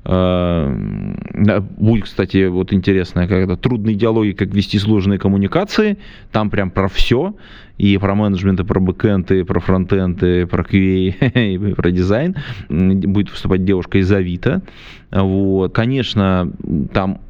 Будет, 0.09 2.05
кстати, 2.05 2.47
вот 2.47 2.73
интересно, 2.73 3.27
когда 3.27 3.57
трудные 3.57 3.97
диалоги, 3.97 4.33
как 4.33 4.55
вести 4.55 4.79
сложные 4.79 5.19
коммуникации, 5.19 5.99
там 6.31 6.49
прям 6.49 6.71
про 6.71 6.89
все 6.89 7.35
и 7.77 7.99
про 7.99 8.15
менеджмент, 8.15 8.61
и 8.61 8.65
про 8.65 8.79
backend, 8.79 9.33
и 9.33 9.43
про 9.43 9.59
frontend, 9.59 10.23
и 10.23 10.45
про 10.45 10.63
QA, 10.63 11.15
и 11.71 11.75
про 11.75 11.91
дизайн. 11.91 12.37
Будет 12.69 13.31
выступать 13.31 13.65
девушка 13.65 13.99
из 13.99 14.13
Авито. 14.13 14.63
Вот. 15.11 15.75
Конечно, 15.75 16.53
там 16.93 17.21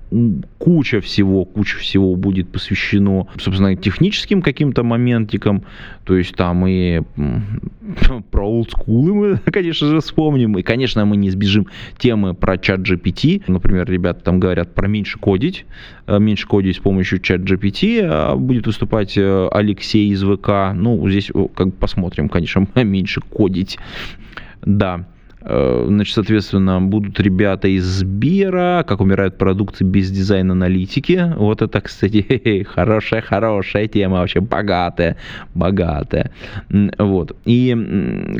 куча 0.59 1.01
всего, 1.01 1.45
куча 1.45 1.79
всего 1.79 2.15
будет 2.15 2.49
посвящено, 2.49 3.27
собственно, 3.39 3.75
техническим 3.75 4.41
каким-то 4.41 4.85
моментикам, 4.85 5.65
то 6.05 6.17
есть 6.17 6.35
там 6.37 6.67
и 6.67 7.03
про 8.31 8.47
олдскулы 8.47 9.15
мы, 9.15 9.37
конечно 9.53 9.89
же, 9.89 10.01
вспомним, 10.01 10.59
и, 10.59 10.63
конечно, 10.63 11.05
мы 11.05 11.17
не 11.17 11.29
избежим 11.29 11.67
темы 11.99 12.35
про 12.35 12.57
чат 12.59 12.81
GPT, 12.81 13.43
например, 13.49 13.91
ребята 13.91 14.23
там 14.23 14.39
говорят 14.39 14.75
про 14.75 14.87
меньше 14.87 15.19
кодить, 15.19 15.67
э, 16.07 16.19
меньше 16.19 16.47
кодить 16.47 16.77
с 16.77 16.81
помощью 16.81 17.19
чат 17.19 17.41
GPT, 17.41 18.01
а 18.03 18.37
будет 18.37 18.67
выступать 18.67 19.19
э, 19.19 19.49
Алексей 19.51 20.09
из 20.11 20.23
ВК, 20.23 20.73
ну, 20.75 21.09
здесь 21.09 21.31
как 21.55 21.69
бы 21.69 21.73
посмотрим, 21.73 22.29
конечно, 22.29 22.67
меньше 22.83 23.21
кодить, 23.21 23.79
да. 24.65 25.07
Э, 25.49 25.85
значит, 25.87 26.15
соответственно, 26.15 26.81
будут 26.81 27.21
ребята 27.21 27.69
из 27.69 27.85
Сбера, 27.85 28.85
как 28.87 29.01
умирают 29.01 29.39
продукты 29.39 29.85
без 29.85 30.11
дизайн-аналитики. 30.11 31.35
Вот 31.37 31.63
это, 31.63 31.81
кстати, 31.81 32.67
хорошая-хорошая 32.75 33.87
тема, 33.87 34.19
вообще 34.19 34.41
богатая, 34.41 35.17
богатая. 35.55 36.33
Вот. 36.99 37.37
И, 37.45 37.71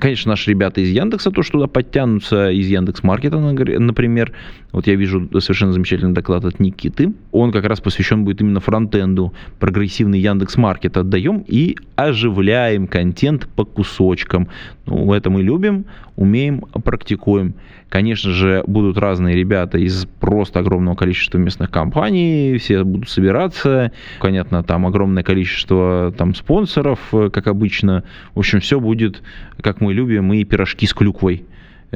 конечно, 0.01 0.31
наши 0.31 0.51
ребята 0.51 0.81
из 0.81 0.91
Яндекса 0.91 1.31
тоже 1.31 1.53
туда 1.53 1.69
подтянутся, 1.69 2.51
из 2.51 2.67
Яндекс 2.67 3.05
Маркета, 3.05 3.39
например. 3.39 4.33
Вот 4.73 4.87
я 4.87 4.95
вижу 4.97 5.29
совершенно 5.41 5.73
замечательный 5.73 6.13
доклад 6.13 6.45
от 6.45 6.61
Никиты. 6.61 7.13
Он 7.33 7.53
как 7.53 7.65
раз 7.65 7.81
посвящен 7.81 8.25
будет 8.25 8.41
именно 8.41 8.61
фронтенду. 8.61 9.33
Прогрессивный 9.59 10.19
Яндекс 10.19 10.57
Маркет 10.57 10.97
отдаем 10.97 11.45
и 11.47 11.77
оживляем 11.95 12.87
контент 12.87 13.49
по 13.55 13.65
кусочкам. 13.65 14.49
Ну, 14.87 15.13
это 15.13 15.31
мы 15.31 15.43
любим, 15.43 15.85
умеем, 16.15 16.61
практикуем. 16.85 17.55
Конечно 17.89 18.31
же, 18.31 18.63
будут 18.67 18.99
разные 18.99 19.37
ребята 19.37 19.79
из 19.79 20.07
просто 20.21 20.61
огромного 20.61 20.95
количества 20.95 21.39
местных 21.39 21.71
компаний, 21.71 22.57
все 22.59 22.85
будут 22.85 23.09
собираться. 23.09 23.93
Понятно, 24.21 24.63
там 24.63 24.87
огромное 24.87 25.23
количество 25.23 26.15
там 26.17 26.35
спонсоров, 26.35 27.01
как 27.11 27.47
обычно. 27.47 28.05
В 28.35 28.41
общем, 28.41 28.61
все 28.61 28.81
будет, 28.81 29.23
как 29.61 29.81
мы 29.81 29.93
любим, 29.93 30.33
и 30.33 30.45
пирожки 30.45 30.87
с 30.87 30.95
клюквой. 30.95 31.45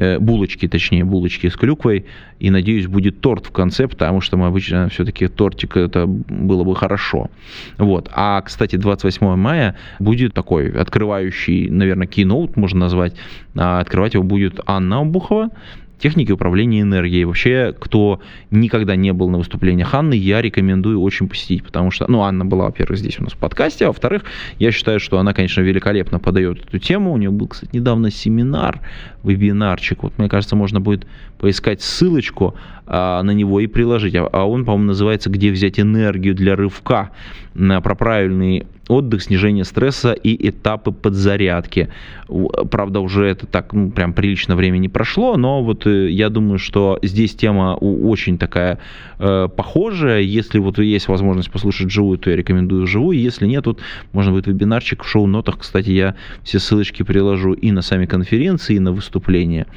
Э, 0.01 0.17
булочки, 0.17 0.67
точнее, 0.67 1.03
булочки 1.03 1.47
с 1.47 1.55
клюквой, 1.55 2.05
и, 2.39 2.49
надеюсь, 2.49 2.87
будет 2.87 3.21
торт 3.21 3.45
в 3.45 3.51
конце, 3.51 3.87
потому 3.87 4.19
что 4.19 4.35
мы 4.35 4.47
обычно 4.47 4.89
все-таки 4.89 5.27
тортик 5.27 5.77
это 5.77 6.07
было 6.07 6.63
бы 6.63 6.75
хорошо. 6.75 7.29
Вот. 7.77 8.09
А, 8.11 8.41
кстати, 8.41 8.77
28 8.77 9.35
мая 9.35 9.75
будет 9.99 10.33
такой 10.33 10.71
открывающий, 10.71 11.69
наверное, 11.69 12.07
кейноут 12.07 12.57
можно 12.57 12.79
назвать. 12.79 13.13
А 13.55 13.79
открывать 13.79 14.15
его 14.15 14.23
будет 14.23 14.59
Анна 14.65 15.01
Обухова, 15.01 15.49
техники 16.01 16.31
управления 16.31 16.81
энергией. 16.81 17.25
Вообще, 17.25 17.73
кто 17.79 18.21
никогда 18.49 18.95
не 18.95 19.13
был 19.13 19.29
на 19.29 19.37
выступлениях 19.37 19.93
Анны, 19.93 20.15
я 20.15 20.41
рекомендую 20.41 21.01
очень 21.01 21.29
посетить, 21.29 21.63
потому 21.63 21.91
что, 21.91 22.05
ну, 22.09 22.21
Анна 22.23 22.43
была, 22.43 22.65
во-первых, 22.65 22.97
здесь 22.97 23.19
у 23.19 23.23
нас 23.23 23.33
в 23.33 23.37
подкасте, 23.37 23.85
а 23.85 23.87
во-вторых, 23.89 24.23
я 24.59 24.71
считаю, 24.71 24.99
что 24.99 25.19
она, 25.19 25.33
конечно, 25.33 25.61
великолепно 25.61 26.19
подает 26.19 26.65
эту 26.65 26.79
тему. 26.79 27.13
У 27.13 27.17
нее 27.17 27.31
был, 27.31 27.47
кстати, 27.47 27.75
недавно 27.75 28.11
семинар, 28.11 28.81
вебинарчик. 29.23 30.03
Вот, 30.03 30.17
мне 30.17 30.27
кажется, 30.27 30.55
можно 30.55 30.81
будет 30.81 31.07
поискать 31.39 31.81
ссылочку 31.81 32.55
а, 32.93 33.23
на 33.23 33.31
него 33.31 33.61
и 33.61 33.67
приложить. 33.67 34.15
А, 34.15 34.27
а 34.31 34.43
он, 34.43 34.65
по-моему, 34.65 34.87
называется 34.87 35.29
«Где 35.29 35.49
взять 35.49 35.79
энергию 35.79 36.35
для 36.35 36.57
рывка?» 36.57 37.11
про 37.53 37.95
правильный 37.95 38.65
отдых, 38.87 39.23
снижение 39.23 39.63
стресса 39.65 40.13
и 40.13 40.49
этапы 40.49 40.91
подзарядки. 40.91 41.89
Правда, 42.69 42.99
уже 42.99 43.25
это 43.25 43.45
так, 43.45 43.73
ну, 43.73 43.91
прям 43.91 44.13
прилично 44.13 44.55
времени 44.55 44.87
прошло, 44.87 45.35
но 45.37 45.63
вот 45.63 45.85
э, 45.85 46.09
я 46.09 46.29
думаю, 46.29 46.59
что 46.59 46.99
здесь 47.01 47.35
тема 47.35 47.75
очень 47.75 48.37
такая 48.37 48.79
э, 49.19 49.49
похожая. 49.55 50.21
Если 50.21 50.59
вот 50.59 50.79
есть 50.79 51.07
возможность 51.07 51.51
послушать 51.51 51.91
живую, 51.91 52.17
то 52.19 52.29
я 52.29 52.35
рекомендую 52.35 52.87
живую. 52.87 53.17
Если 53.17 53.47
нет, 53.47 53.65
тут 53.65 53.79
можно 54.13 54.31
будет 54.31 54.47
вебинарчик 54.47 55.03
в 55.03 55.07
шоу-нотах. 55.07 55.59
Кстати, 55.59 55.89
я 55.89 56.15
все 56.43 56.59
ссылочки 56.59 57.03
приложу 57.03 57.53
и 57.53 57.71
на 57.71 57.81
сами 57.81 58.05
конференции, 58.05 58.75
и 58.75 58.79
на 58.79 58.91
выступления. 58.91 59.67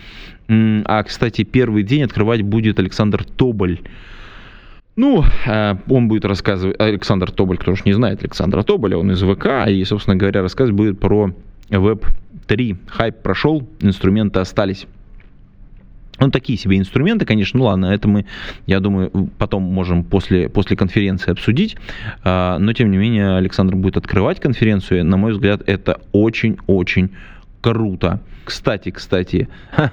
А, 0.49 1.02
кстати, 1.02 1.42
первый 1.42 1.83
день 1.83 2.02
открывать 2.02 2.42
будет 2.42 2.78
Александр 2.78 3.03
Тоболь. 3.12 3.80
Ну, 4.96 5.25
э, 5.46 5.76
он 5.88 6.08
будет 6.08 6.25
рассказывать, 6.25 6.80
Александр 6.80 7.30
Тоболь, 7.32 7.58
кто 7.58 7.75
же 7.75 7.82
не 7.84 7.92
знает 7.92 8.20
Александра 8.23 8.62
Тоболя, 8.62 8.96
он 8.96 9.11
из 9.11 9.23
ВК, 9.23 9.68
и, 9.68 9.84
собственно 9.84 10.16
говоря, 10.16 10.42
рассказывать 10.42 10.76
будет 10.76 11.00
про 11.00 11.34
Web 11.70 12.06
3. 12.46 12.76
Хайп 12.87 13.16
прошел, 13.23 13.68
инструменты 13.80 14.40
остались. 14.40 14.87
Ну, 16.20 16.30
такие 16.30 16.56
себе 16.56 16.78
инструменты, 16.78 17.26
конечно, 17.26 17.58
ну 17.58 17.64
ладно, 17.64 17.87
это 17.87 18.06
мы, 18.06 18.25
я 18.66 18.78
думаю, 18.78 19.11
потом 19.37 19.64
можем 19.64 20.04
после, 20.04 20.49
после 20.49 20.76
конференции 20.76 21.32
обсудить, 21.32 21.76
а, 22.23 22.58
но 22.58 22.73
тем 22.73 22.92
не 22.92 22.99
менее 22.99 23.37
Александр 23.37 23.75
будет 23.75 23.96
открывать 23.96 24.38
конференцию, 24.38 25.04
на 25.04 25.16
мой 25.16 25.32
взгляд, 25.32 25.62
это 25.66 26.00
очень-очень 26.12 27.11
круто. 27.64 28.21
Кстати, 28.44 28.90
кстати, 28.90 29.49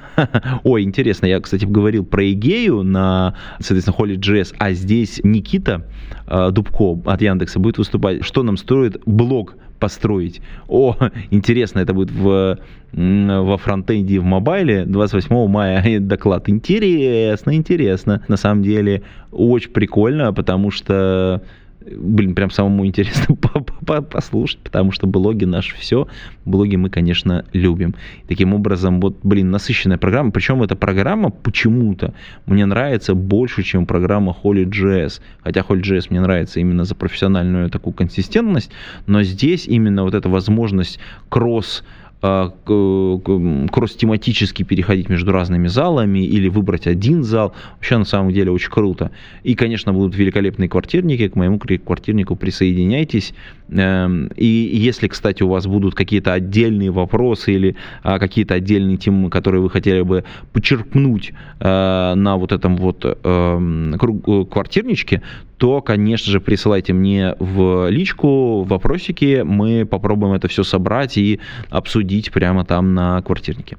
ой, 0.65 0.83
интересно, 0.83 1.25
я, 1.25 1.39
кстати, 1.39 1.63
говорил 1.63 2.03
про 2.03 2.29
Игею 2.29 2.83
на, 2.83 3.33
соответственно, 3.61 3.95
Holy.js, 3.97 4.55
а 4.57 4.73
здесь 4.73 5.21
Никита 5.23 5.87
э, 6.27 6.49
Дубко 6.51 6.99
от 7.05 7.21
Яндекса 7.21 7.59
будет 7.59 7.77
выступать. 7.77 8.25
Что 8.25 8.43
нам 8.43 8.57
строит 8.57 9.01
блог 9.05 9.55
построить? 9.79 10.41
О, 10.67 10.97
интересно, 11.31 11.79
это 11.79 11.93
будет 11.93 12.11
в, 12.11 12.59
во 12.91 13.57
фронтенде 13.57 14.19
в 14.19 14.25
мобайле 14.25 14.83
28 14.83 15.47
мая 15.47 15.99
доклад. 16.01 16.49
Интересно, 16.49 17.55
интересно. 17.55 18.21
На 18.27 18.35
самом 18.35 18.63
деле, 18.63 19.03
очень 19.31 19.71
прикольно, 19.71 20.33
потому 20.33 20.71
что 20.71 21.41
блин, 21.85 22.35
прям 22.35 22.49
самому 22.51 22.85
интересно 22.85 23.35
послушать, 23.85 24.59
потому 24.59 24.91
что 24.91 25.07
блоги 25.07 25.45
наши 25.45 25.75
все, 25.75 26.07
блоги 26.45 26.75
мы, 26.75 26.89
конечно, 26.89 27.45
любим. 27.53 27.95
Таким 28.27 28.53
образом, 28.53 28.99
вот, 29.01 29.19
блин, 29.23 29.51
насыщенная 29.51 29.97
программа, 29.97 30.31
причем 30.31 30.63
эта 30.63 30.75
программа 30.75 31.29
почему-то 31.29 32.13
мне 32.45 32.65
нравится 32.65 33.15
больше, 33.15 33.63
чем 33.63 33.85
программа 33.85 34.35
Holy.js, 34.43 35.21
хотя 35.43 35.61
Holy.js 35.61 36.07
мне 36.09 36.21
нравится 36.21 36.59
именно 36.59 36.85
за 36.85 36.95
профессиональную 36.95 37.69
такую 37.69 37.93
консистентность, 37.93 38.71
но 39.07 39.23
здесь 39.23 39.67
именно 39.67 40.03
вот 40.03 40.13
эта 40.13 40.29
возможность 40.29 40.99
кросс 41.29 41.83
кросс-тематически 42.21 44.63
переходить 44.63 45.09
между 45.09 45.31
разными 45.31 45.67
залами 45.67 46.19
или 46.19 46.49
выбрать 46.49 46.87
один 46.87 47.23
зал. 47.23 47.53
Вообще, 47.75 47.97
на 47.97 48.05
самом 48.05 48.31
деле, 48.31 48.51
очень 48.51 48.69
круто. 48.69 49.11
И, 49.43 49.55
конечно, 49.55 49.91
будут 49.91 50.15
великолепные 50.15 50.69
квартирники. 50.69 51.27
К 51.27 51.35
моему 51.35 51.59
квартирнику 51.59 52.35
присоединяйтесь. 52.35 53.33
Эм, 53.69 54.27
и 54.35 54.45
если, 54.45 55.07
кстати, 55.07 55.43
у 55.43 55.49
вас 55.49 55.65
будут 55.65 55.95
какие-то 55.95 56.33
отдельные 56.33 56.91
вопросы 56.91 57.53
или 57.53 57.75
а, 58.03 58.19
какие-то 58.19 58.53
отдельные 58.53 58.97
темы, 58.97 59.29
которые 59.29 59.61
вы 59.61 59.69
хотели 59.69 60.01
бы 60.01 60.23
подчеркнуть 60.53 61.33
э, 61.59 62.13
на 62.15 62.37
вот 62.37 62.51
этом 62.51 62.77
вот 62.77 63.05
эм, 63.05 63.95
э, 63.95 64.45
квартирничке, 64.45 65.21
то, 65.61 65.79
конечно 65.83 66.31
же, 66.31 66.39
присылайте 66.39 66.91
мне 66.91 67.35
в 67.37 67.87
личку 67.91 68.63
вопросики, 68.63 69.43
мы 69.45 69.85
попробуем 69.85 70.33
это 70.33 70.47
все 70.47 70.63
собрать 70.63 71.19
и 71.19 71.39
обсудить 71.69 72.31
прямо 72.31 72.65
там 72.65 72.95
на 72.95 73.21
квартирнике. 73.21 73.77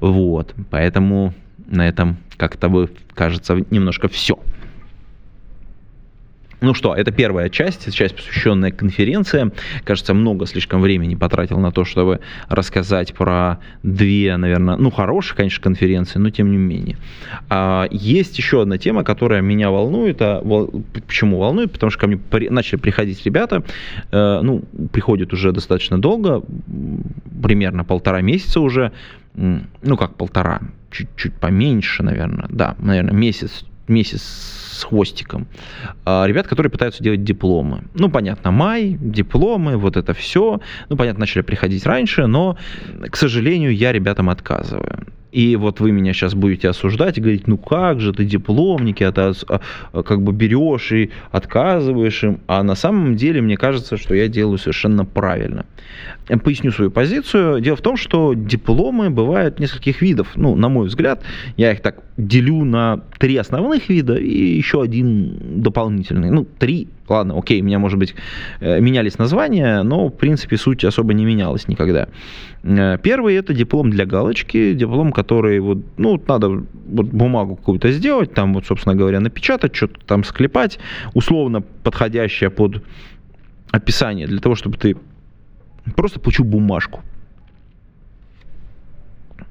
Вот, 0.00 0.54
поэтому 0.68 1.32
на 1.66 1.88
этом 1.88 2.18
как-то 2.36 2.68
бы 2.68 2.90
кажется 3.14 3.56
немножко 3.70 4.08
все. 4.08 4.38
Ну 6.60 6.74
что, 6.74 6.94
это 6.94 7.10
первая 7.10 7.48
часть, 7.48 7.92
часть, 7.94 8.16
посвященная 8.16 8.70
конференции. 8.70 9.50
Кажется, 9.84 10.14
много 10.14 10.46
слишком 10.46 10.80
времени 10.80 11.14
потратил 11.14 11.58
на 11.58 11.72
то, 11.72 11.84
чтобы 11.84 12.20
рассказать 12.48 13.14
про 13.14 13.58
две, 13.82 14.36
наверное, 14.36 14.76
ну, 14.76 14.90
хорошие, 14.90 15.36
конечно, 15.36 15.62
конференции, 15.62 16.18
но 16.18 16.30
тем 16.30 16.50
не 16.50 16.56
менее. 16.56 16.96
А, 17.48 17.86
есть 17.90 18.38
еще 18.38 18.62
одна 18.62 18.78
тема, 18.78 19.04
которая 19.04 19.40
меня 19.40 19.70
волнует. 19.70 20.18
А, 20.20 20.42
почему 21.06 21.38
волнует? 21.38 21.72
Потому 21.72 21.90
что 21.90 22.00
ко 22.00 22.06
мне 22.06 22.16
при, 22.16 22.48
начали 22.48 22.78
приходить 22.78 23.24
ребята, 23.24 23.62
э, 24.10 24.40
ну, 24.42 24.62
приходят 24.92 25.32
уже 25.32 25.52
достаточно 25.52 26.00
долго, 26.00 26.42
примерно 27.42 27.84
полтора 27.84 28.20
месяца 28.20 28.60
уже, 28.60 28.92
ну, 29.34 29.96
как 29.96 30.14
полтора, 30.16 30.60
чуть-чуть 30.90 31.34
поменьше, 31.34 32.02
наверное, 32.02 32.46
да, 32.48 32.76
наверное, 32.78 33.14
месяц, 33.14 33.64
месяц 33.88 34.22
с 34.22 34.84
хвостиком. 34.84 35.46
А, 36.04 36.26
ребят, 36.26 36.46
которые 36.46 36.70
пытаются 36.70 37.02
делать 37.02 37.24
дипломы. 37.24 37.84
Ну, 37.94 38.10
понятно, 38.10 38.50
май, 38.50 38.96
дипломы, 39.00 39.76
вот 39.76 39.96
это 39.96 40.14
все. 40.14 40.60
Ну, 40.88 40.96
понятно, 40.96 41.20
начали 41.20 41.42
приходить 41.42 41.86
раньше, 41.86 42.26
но, 42.26 42.58
к 43.10 43.16
сожалению, 43.16 43.74
я 43.74 43.92
ребятам 43.92 44.30
отказываю. 44.30 45.06
И 45.34 45.56
вот 45.56 45.80
вы 45.80 45.90
меня 45.90 46.12
сейчас 46.12 46.34
будете 46.34 46.68
осуждать 46.68 47.18
и 47.18 47.20
говорить, 47.20 47.48
ну 47.48 47.58
как 47.58 47.98
же 47.98 48.12
ты 48.12 48.24
дипломники, 48.24 49.02
а 49.02 49.10
ты 49.10 49.32
а, 49.48 50.02
как 50.04 50.22
бы 50.22 50.32
берешь 50.32 50.92
и 50.92 51.10
отказываешь 51.32 52.22
им. 52.22 52.38
А 52.46 52.62
на 52.62 52.76
самом 52.76 53.16
деле 53.16 53.40
мне 53.40 53.56
кажется, 53.56 53.96
что 53.96 54.14
я 54.14 54.28
делаю 54.28 54.58
совершенно 54.58 55.04
правильно. 55.04 55.66
Поясню 56.44 56.70
свою 56.70 56.92
позицию. 56.92 57.60
Дело 57.60 57.74
в 57.76 57.80
том, 57.80 57.96
что 57.96 58.34
дипломы 58.34 59.10
бывают 59.10 59.58
нескольких 59.58 60.02
видов. 60.02 60.28
Ну, 60.36 60.54
на 60.54 60.68
мой 60.68 60.86
взгляд, 60.86 61.24
я 61.56 61.72
их 61.72 61.80
так 61.80 62.04
делю 62.16 62.64
на 62.64 63.00
три 63.18 63.36
основных 63.36 63.88
вида 63.88 64.14
и 64.14 64.56
еще 64.56 64.82
один 64.82 65.62
дополнительный. 65.62 66.30
Ну, 66.30 66.44
три 66.44 66.86
Ладно, 67.08 67.38
окей, 67.38 67.60
у 67.60 67.64
меня, 67.64 67.78
может 67.78 67.98
быть, 67.98 68.14
э, 68.60 68.80
менялись 68.80 69.18
названия, 69.18 69.82
но, 69.82 70.08
в 70.08 70.16
принципе, 70.16 70.56
суть 70.56 70.84
особо 70.84 71.12
не 71.12 71.26
менялась 71.26 71.68
никогда. 71.68 72.08
Э, 72.62 72.96
первый– 73.02 73.34
это 73.36 73.52
диплом 73.52 73.90
для 73.90 74.06
галочки, 74.06 74.72
диплом, 74.72 75.12
который, 75.12 75.60
вот, 75.60 75.78
ну, 75.98 76.22
надо 76.26 76.48
вот 76.48 77.06
бумагу 77.06 77.56
какую-то 77.56 77.92
сделать, 77.92 78.32
там, 78.32 78.54
вот, 78.54 78.64
собственно 78.64 78.94
говоря, 78.94 79.20
напечатать, 79.20 79.76
что-то 79.76 80.00
там 80.06 80.24
склепать, 80.24 80.78
условно 81.12 81.60
подходящее 81.60 82.48
под 82.48 82.82
описание, 83.70 84.26
для 84.26 84.40
того, 84.40 84.54
чтобы 84.54 84.78
ты 84.78 84.96
просто 85.96 86.20
получил 86.20 86.46
бумажку. 86.46 87.02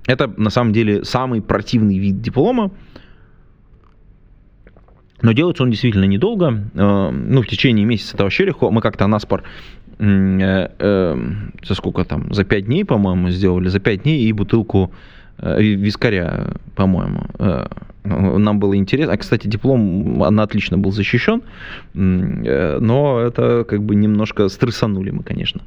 Это, 0.08 0.28
на 0.38 0.50
самом 0.50 0.74
деле, 0.74 1.04
самый 1.04 1.42
противный 1.44 2.00
вид 2.00 2.20
диплома– 2.20 2.72
но 5.24 5.32
делается 5.32 5.64
он 5.64 5.72
действительно 5.72 6.04
недолго. 6.04 6.64
Э, 6.76 7.10
ну, 7.10 7.42
в 7.42 7.48
течение 7.48 7.86
месяца 7.86 8.16
это 8.16 8.24
вообще 8.26 8.46
легко. 8.46 8.70
Мы 8.70 8.82
как-то 8.82 9.08
наспор 9.08 9.44
э, 9.98 10.68
э, 10.80 11.18
за 11.64 11.76
сколько 11.76 12.04
там, 12.04 12.32
за 12.34 12.44
5 12.44 12.66
дней, 12.66 12.86
по-моему, 12.86 13.30
сделали, 13.30 13.70
за 13.70 13.80
5 13.80 14.04
дней 14.04 14.26
и 14.26 14.34
бутылку 14.34 14.92
вискаря, 15.40 16.54
по-моему. 16.76 17.26
Нам 18.04 18.60
было 18.60 18.78
интересно. 18.78 19.14
А, 19.14 19.18
кстати, 19.18 19.48
диплом, 19.48 20.22
он 20.22 20.40
отлично 20.40 20.78
был 20.78 20.92
защищен, 20.92 21.42
но 21.96 23.20
это 23.20 23.66
как 23.68 23.82
бы 23.82 23.96
немножко 23.96 24.48
стрессанули 24.48 25.10
мы, 25.10 25.24
конечно. 25.24 25.62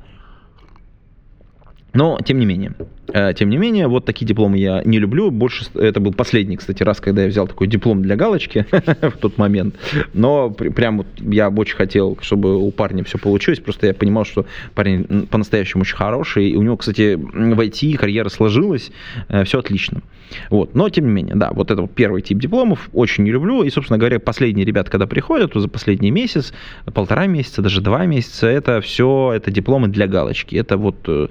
Но, 1.96 2.18
тем 2.22 2.38
не 2.38 2.44
менее, 2.44 2.72
э, 3.08 3.32
тем 3.32 3.48
не 3.48 3.56
менее, 3.56 3.88
вот 3.88 4.04
такие 4.04 4.26
дипломы 4.26 4.58
я 4.58 4.82
не 4.84 4.98
люблю. 4.98 5.30
Больше, 5.30 5.64
это 5.74 5.98
был 5.98 6.12
последний, 6.12 6.58
кстати, 6.58 6.82
раз, 6.82 7.00
когда 7.00 7.22
я 7.22 7.28
взял 7.28 7.48
такой 7.48 7.68
диплом 7.68 8.02
для 8.02 8.16
галочки 8.16 8.66
в 8.70 9.16
тот 9.18 9.38
момент. 9.38 9.76
Но 10.12 10.50
прям 10.50 10.98
вот 10.98 11.06
я 11.20 11.48
очень 11.48 11.74
хотел, 11.74 12.18
чтобы 12.20 12.58
у 12.58 12.70
парня 12.70 13.02
все 13.02 13.16
получилось. 13.16 13.60
Просто 13.60 13.86
я 13.86 13.94
понимал, 13.94 14.26
что 14.26 14.44
парень 14.74 15.26
по-настоящему 15.30 15.82
очень 15.82 15.96
хороший. 15.96 16.50
И 16.50 16.56
у 16.56 16.62
него, 16.62 16.76
кстати, 16.76 17.14
в 17.14 17.60
IT 17.60 17.96
карьера 17.96 18.28
сложилась. 18.28 18.90
Э, 19.28 19.44
все 19.44 19.60
отлично. 19.60 20.02
Вот. 20.50 20.74
Но, 20.74 20.90
тем 20.90 21.06
не 21.06 21.12
менее, 21.12 21.34
да, 21.34 21.50
вот 21.52 21.70
это 21.70 21.86
первый 21.86 22.20
тип 22.20 22.38
дипломов 22.38 22.90
очень 22.92 23.24
не 23.24 23.30
люблю. 23.30 23.62
И, 23.62 23.70
собственно 23.70 23.98
говоря, 23.98 24.20
последние 24.20 24.66
ребята, 24.66 24.90
когда 24.90 25.06
приходят, 25.06 25.52
за 25.54 25.68
последний 25.68 26.10
месяц, 26.10 26.52
полтора 26.92 27.26
месяца, 27.26 27.62
даже 27.62 27.80
два 27.80 28.04
месяца, 28.04 28.46
это 28.46 28.82
все, 28.82 29.32
это 29.34 29.50
дипломы 29.50 29.88
для 29.88 30.06
галочки. 30.06 30.56
Это 30.56 30.76
вот 30.76 30.96
э, 31.06 31.28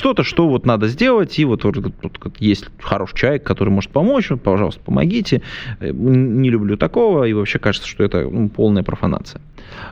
что-то, 0.00 0.22
что 0.22 0.48
вот 0.48 0.64
надо 0.64 0.88
сделать, 0.88 1.38
и 1.38 1.44
вот, 1.44 1.62
вот, 1.62 1.76
есть 2.38 2.64
хороший 2.80 3.16
человек, 3.16 3.42
который 3.42 3.68
может 3.68 3.90
помочь, 3.90 4.30
пожалуйста, 4.42 4.80
помогите. 4.82 5.42
Э, 5.78 5.90
не 5.92 6.48
люблю 6.48 6.78
такого, 6.78 7.24
и 7.24 7.34
вообще 7.34 7.58
кажется, 7.58 7.86
что 7.86 8.02
это 8.02 8.22
ну, 8.22 8.48
полная 8.48 8.82
профанация. 8.82 9.42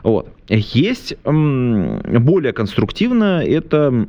Вот. 0.01 0.33
Есть 0.47 1.15
более 1.23 2.53
конструктивно, 2.53 3.43
это 3.45 4.07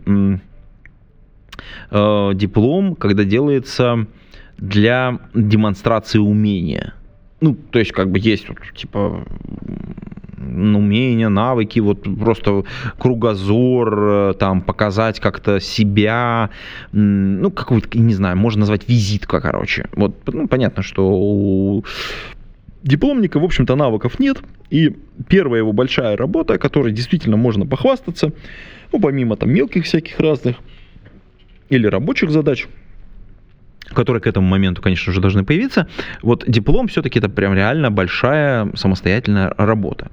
э, 1.91 2.31
диплом, 2.35 2.95
когда 2.95 3.25
делается 3.25 4.07
для 4.57 5.19
демонстрации 5.35 6.19
умения. 6.19 6.95
Ну, 7.43 7.55
то 7.55 7.79
есть, 7.79 7.93
как 7.93 8.11
бы 8.11 8.19
есть 8.19 8.49
вот, 8.49 8.57
типа, 8.75 9.27
умения, 10.41 11.29
навыки, 11.29 11.79
вот 11.81 12.03
просто 12.19 12.65
кругозор, 12.99 14.31
э, 14.31 14.35
там, 14.39 14.63
показать 14.63 15.21
как-то 15.21 15.61
себя, 15.61 16.51
ну, 16.93 17.51
какую-то, 17.51 17.99
не 17.99 18.15
знаю, 18.15 18.37
можно 18.37 18.61
назвать 18.61 18.89
визитка, 18.89 19.41
короче. 19.41 19.89
Вот, 19.93 20.17
ну, 20.27 20.49
понятно, 20.49 20.83
что 20.83 21.09
у 21.11 21.85
дипломника, 22.83 23.39
в 23.39 23.45
общем-то, 23.45 23.77
навыков 23.77 24.19
нет, 24.19 24.39
и 24.71 24.97
первая 25.29 25.61
его 25.61 25.73
большая 25.73 26.17
работа, 26.17 26.59
которой 26.59 26.93
действительно 26.93 27.37
можно 27.37 27.67
похвастаться, 27.67 28.33
ну, 28.93 29.01
помимо 29.01 29.37
там 29.37 29.51
мелких 29.51 29.85
всяких 29.85 30.19
разных 30.19 30.57
или 31.69 31.87
рабочих 31.87 32.31
задач– 32.31 32.67
которые 33.95 34.21
к 34.21 34.27
этому 34.27 34.47
моменту, 34.47 34.83
конечно 34.83 35.13
же, 35.13 35.21
должны 35.21 35.45
появиться, 35.45 35.87
вот 36.23 36.45
диплом 36.47 36.89
все-таки 36.89 37.19
это 37.19 37.29
прям 37.29 37.55
реально 37.55 37.91
большая 37.91 38.71
самостоятельная 38.75 39.55
работа. 39.57 40.11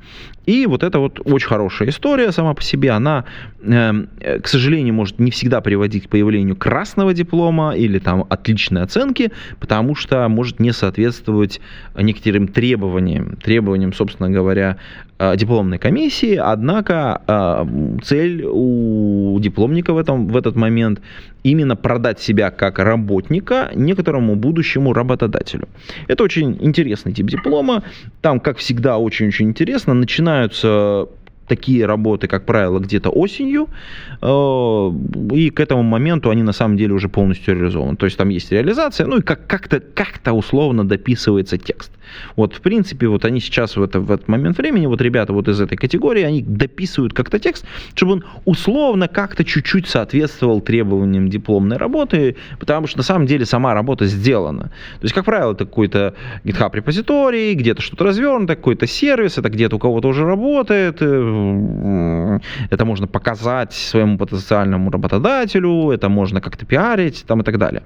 И 0.47 0.65
вот 0.65 0.81
это 0.81 0.99
вот 0.99 1.19
очень 1.25 1.47
хорошая 1.47 1.89
история 1.89 2.31
сама 2.31 2.53
по 2.53 2.63
себе, 2.63 2.91
она, 2.91 3.25
эм, 3.62 4.07
э, 4.21 4.39
к 4.39 4.47
сожалению, 4.47 4.93
может 4.93 5.19
не 5.19 5.29
всегда 5.29 5.60
приводить 5.60 6.05
к 6.07 6.10
появлению 6.10 6.55
красного 6.55 7.13
диплома 7.13 7.75
или 7.75 7.99
там 7.99 8.25
отличной 8.29 8.83
оценки, 8.83 9.31
потому 9.60 9.93
что 9.93 10.27
может 10.29 10.62
не 10.62 10.71
соответствовать 10.71 11.60
некоторым 11.95 12.47
требованиям, 12.47 13.36
требованиям, 13.43 13.91
собственно 13.91 14.29
говоря, 14.29 14.77
э, 15.19 15.36
дипломной 15.36 15.79
комиссии, 15.79 16.36
однако 16.36 17.21
э, 17.27 17.97
цель 18.03 18.45
у 18.49 19.38
дипломника 19.41 19.93
в, 19.93 19.97
этом, 19.97 20.27
в 20.27 20.38
этот 20.38 20.55
момент 20.55 21.01
именно 21.43 21.75
продать 21.75 22.19
себя 22.19 22.51
как 22.51 22.79
работника 22.79 23.69
некоторому 23.75 24.36
будущему 24.36 24.93
работодателю. 24.93 25.67
Это 26.07 26.23
очень 26.23 26.57
интересный 26.62 27.13
тип 27.13 27.27
диплома, 27.27 27.83
там, 28.21 28.39
как 28.39 28.57
всегда, 28.57 28.97
очень-очень 28.97 29.47
интересно, 29.47 29.93
начиная 29.93 30.37
начинаются 30.37 31.08
такие 31.47 31.86
работы, 31.86 32.27
как 32.27 32.45
правило, 32.45 32.79
где-то 32.79 33.10
осенью, 33.10 33.67
э, 34.21 34.91
и 35.33 35.49
к 35.49 35.60
этому 35.60 35.83
моменту 35.83 36.29
они 36.29 36.43
на 36.43 36.53
самом 36.53 36.77
деле 36.77 36.93
уже 36.93 37.10
полностью 37.10 37.55
реализованы. 37.55 37.95
То 37.95 38.05
есть 38.05 38.17
там 38.17 38.29
есть 38.29 38.51
реализация, 38.51 39.07
ну 39.07 39.17
и 39.17 39.21
как- 39.21 39.47
как-то 39.47 39.79
как 39.79 40.17
условно 40.33 40.88
дописывается 40.88 41.57
текст. 41.57 41.91
Вот, 42.36 42.53
в 42.53 42.62
принципе, 42.62 43.07
вот 43.07 43.25
они 43.25 43.39
сейчас 43.39 43.77
в, 43.77 43.83
это, 43.83 43.99
в 43.99 44.12
этот 44.12 44.27
момент 44.27 44.57
времени, 44.57 44.88
вот 44.88 45.01
ребята 45.01 45.33
вот 45.33 45.47
из 45.47 45.60
этой 45.62 45.77
категории, 45.77 46.23
они 46.23 46.41
дописывают 46.41 47.13
как-то 47.13 47.39
текст, 47.39 47.65
чтобы 47.95 48.13
он 48.13 48.23
условно 48.45 49.07
как-то 49.07 49.43
чуть-чуть 49.43 49.88
соответствовал 49.88 50.62
требованиям 50.62 51.29
дипломной 51.29 51.77
работы, 51.77 52.36
потому 52.60 52.88
что 52.88 52.97
на 52.97 53.03
самом 53.03 53.27
деле 53.27 53.45
сама 53.45 53.73
работа 53.73 54.05
сделана. 54.05 54.63
То 54.63 55.03
есть, 55.03 55.15
как 55.15 55.25
правило, 55.25 55.53
это 55.53 55.65
какой-то 55.65 56.13
GitHub 56.43 56.75
репозиторий, 56.75 57.53
где-то 57.53 57.81
что-то 57.81 58.05
развернуто, 58.05 58.55
какой-то 58.55 58.88
сервис, 58.88 59.38
это 59.38 59.49
где-то 59.49 59.75
у 59.75 59.79
кого-то 59.79 60.07
уже 60.07 60.25
работает, 60.25 61.01
э, 61.01 61.05
это 62.69 62.86
можно 62.86 63.08
показать 63.08 63.73
своему 63.73 64.17
потенциальному 64.17 64.91
работодателю, 64.91 65.91
это 65.91 66.10
можно 66.10 66.41
как-то 66.41 66.65
пиарить 66.65 67.26
там 67.28 67.41
и 67.41 67.43
так 67.43 67.58
далее. 67.58 67.84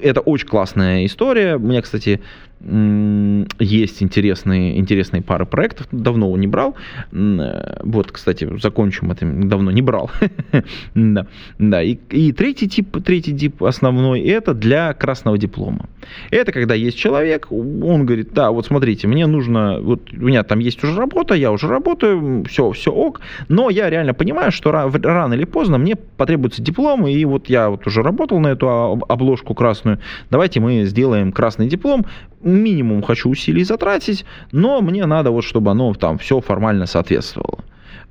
Это 0.00 0.20
очень 0.20 0.48
классная 0.48 1.06
история. 1.06 1.56
У 1.56 1.60
меня, 1.60 1.82
кстати, 1.82 2.20
есть 2.60 4.02
интересные, 4.02 4.78
интересные 4.78 5.22
пары 5.22 5.46
проектов. 5.46 5.86
Давно 5.92 6.36
не 6.36 6.48
брал. 6.48 6.74
Э, 7.12 7.80
вот, 7.84 8.10
кстати, 8.10 8.48
закончим 8.60 9.12
это. 9.12 9.24
Давно 9.24 9.70
не 9.70 9.80
брал. 9.80 10.10
да. 10.94 11.26
да. 11.58 11.82
И, 11.82 11.96
и 12.10 12.32
третий 12.32 12.68
тип, 12.68 12.96
третий 13.04 13.36
тип 13.36 13.62
основной, 13.62 14.20
это 14.22 14.54
для 14.54 14.92
красного 14.92 15.38
диплома. 15.38 15.88
Это 16.30 16.50
когда 16.50 16.74
есть 16.74 16.98
человек, 16.98 17.46
он 17.50 18.04
говорит, 18.04 18.32
да, 18.32 18.50
вот 18.50 18.66
смотрите, 18.66 19.06
мне 19.06 19.26
нужно, 19.26 19.78
вот 19.80 20.12
у 20.12 20.24
меня 20.24 20.42
там 20.42 20.58
есть 20.58 20.82
уже 20.82 20.98
работа, 20.98 21.34
я 21.34 21.52
уже 21.52 21.68
работаю, 21.68 22.44
все, 22.48 22.70
все 22.72 22.90
ок, 22.90 23.20
но 23.48 23.70
я 23.70 23.90
реально 23.90 24.14
понимаю, 24.14 24.50
что 24.52 24.72
рано 24.72 25.34
или 25.34 25.44
поздно 25.44 25.78
мне 25.78 25.96
потребуется 25.96 26.62
диплом, 26.62 27.06
и 27.06 27.24
вот 27.24 27.48
я 27.48 27.70
вот 27.70 27.86
уже 27.86 28.02
работал 28.02 28.40
на 28.40 28.48
эту 28.48 28.68
обложку 28.68 29.54
красную, 29.54 29.87
давайте 30.30 30.60
мы 30.60 30.84
сделаем 30.84 31.32
красный 31.32 31.68
диплом, 31.68 32.06
минимум 32.42 33.02
хочу 33.02 33.30
усилий 33.30 33.64
затратить, 33.64 34.24
но 34.52 34.80
мне 34.80 35.06
надо 35.06 35.30
вот, 35.30 35.44
чтобы 35.44 35.70
оно 35.70 35.94
там 35.94 36.18
все 36.18 36.40
формально 36.40 36.86
соответствовало. 36.86 37.58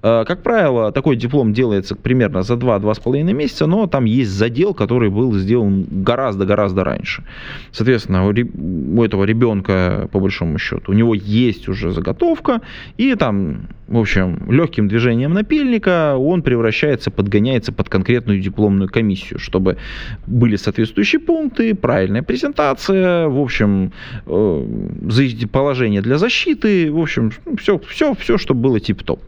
Э, 0.04 0.26
как 0.26 0.44
правило, 0.44 0.92
такой 0.92 1.16
диплом 1.16 1.54
делается 1.54 1.96
примерно 1.96 2.44
за 2.44 2.54
2-2,5 2.54 3.34
месяца, 3.34 3.68
но 3.68 3.88
там 3.88 4.06
есть 4.06 4.32
задел, 4.32 4.74
который 4.74 5.10
был 5.10 5.34
сделан 5.34 5.86
гораздо-гораздо 5.90 6.84
раньше. 6.84 7.24
Соответственно, 7.72 8.28
у 8.28 9.04
этого 9.04 9.24
ребенка, 9.24 10.08
по 10.12 10.20
большому 10.20 10.60
счету, 10.60 10.92
у 10.92 10.94
него 10.94 11.13
есть 11.16 11.68
уже 11.68 11.92
заготовка, 11.92 12.62
и 12.98 13.16
там, 13.16 13.68
в 13.88 13.97
общем, 13.97 14.52
легким 14.52 14.88
движением 14.88 15.34
напильника 15.34 16.15
он 16.17 16.41
превращается, 16.41 17.10
подгоняется 17.10 17.71
под 17.71 17.89
конкретную 17.89 18.41
дипломную 18.41 18.89
комиссию, 18.89 19.39
чтобы 19.39 19.78
были 20.26 20.58
соответствующие 20.58 21.19
пункты, 21.19 21.73
правильная 21.73 22.23
презентация, 22.23 23.28
в 23.28 23.39
общем, 23.39 23.93
э, 24.26 25.47
положение 25.52 26.02
для 26.02 26.17
защиты, 26.17 26.91
в 26.91 27.00
общем, 27.00 27.32
все, 27.60 27.80
все, 27.80 28.13
все, 28.15 28.38
чтобы 28.38 28.62
было 28.62 28.80
тип-топ. 28.80 29.21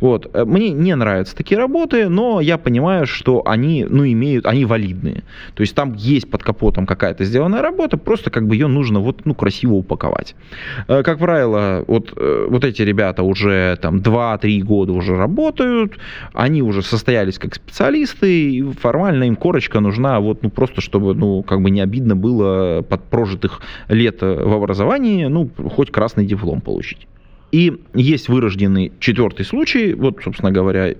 Вот. 0.00 0.30
Э, 0.32 0.44
мне 0.44 0.70
не 0.70 0.94
нравятся 0.94 1.36
такие 1.36 1.58
работы, 1.58 2.08
но 2.08 2.40
я 2.40 2.58
понимаю, 2.58 3.06
что 3.06 3.42
они, 3.46 3.84
ну, 3.88 4.06
имеют, 4.06 4.46
они 4.46 4.64
валидные. 4.64 5.22
То 5.54 5.62
есть 5.62 5.74
там 5.74 5.94
есть 5.94 6.30
под 6.30 6.42
капотом 6.42 6.86
какая-то 6.86 7.24
сделанная 7.24 7.62
работа, 7.62 7.96
просто 7.96 8.30
как 8.30 8.46
бы 8.46 8.54
ее 8.54 8.66
нужно 8.66 9.00
вот, 9.00 9.24
ну, 9.24 9.34
красиво 9.34 9.74
упаковать. 9.74 10.34
Э, 10.88 11.02
как 11.02 11.18
правило, 11.18 11.84
вот, 11.86 12.14
вот 12.16 12.64
эти 12.64 12.82
ребята 12.82 13.22
уже 13.22 13.76
там 13.80 14.00
2-3 14.06 14.60
года 14.62 14.92
уже 14.92 15.16
работают, 15.16 15.98
они 16.32 16.62
уже 16.62 16.82
состоялись 16.82 17.38
как 17.38 17.54
специалисты, 17.54 18.50
и 18.50 18.62
формально 18.62 19.24
им 19.24 19.36
корочка 19.36 19.80
нужна 19.80 20.20
вот, 20.20 20.42
ну, 20.42 20.50
просто 20.50 20.80
чтобы, 20.80 21.14
ну, 21.14 21.42
как 21.42 21.60
бы 21.60 21.70
не 21.70 21.80
обидно 21.80 22.16
было 22.16 22.82
под 22.82 23.04
прожитых 23.04 23.60
лет 23.88 24.20
в 24.20 24.52
образовании, 24.52 25.26
ну, 25.26 25.50
хоть 25.74 25.90
красный 25.90 26.26
диплом 26.26 26.60
получить. 26.60 27.06
И 27.52 27.80
есть 27.94 28.28
вырожденный 28.28 28.92
четвертый 28.98 29.44
случай, 29.44 29.94
вот, 29.94 30.18
собственно 30.22 30.52
говоря, 30.52 30.94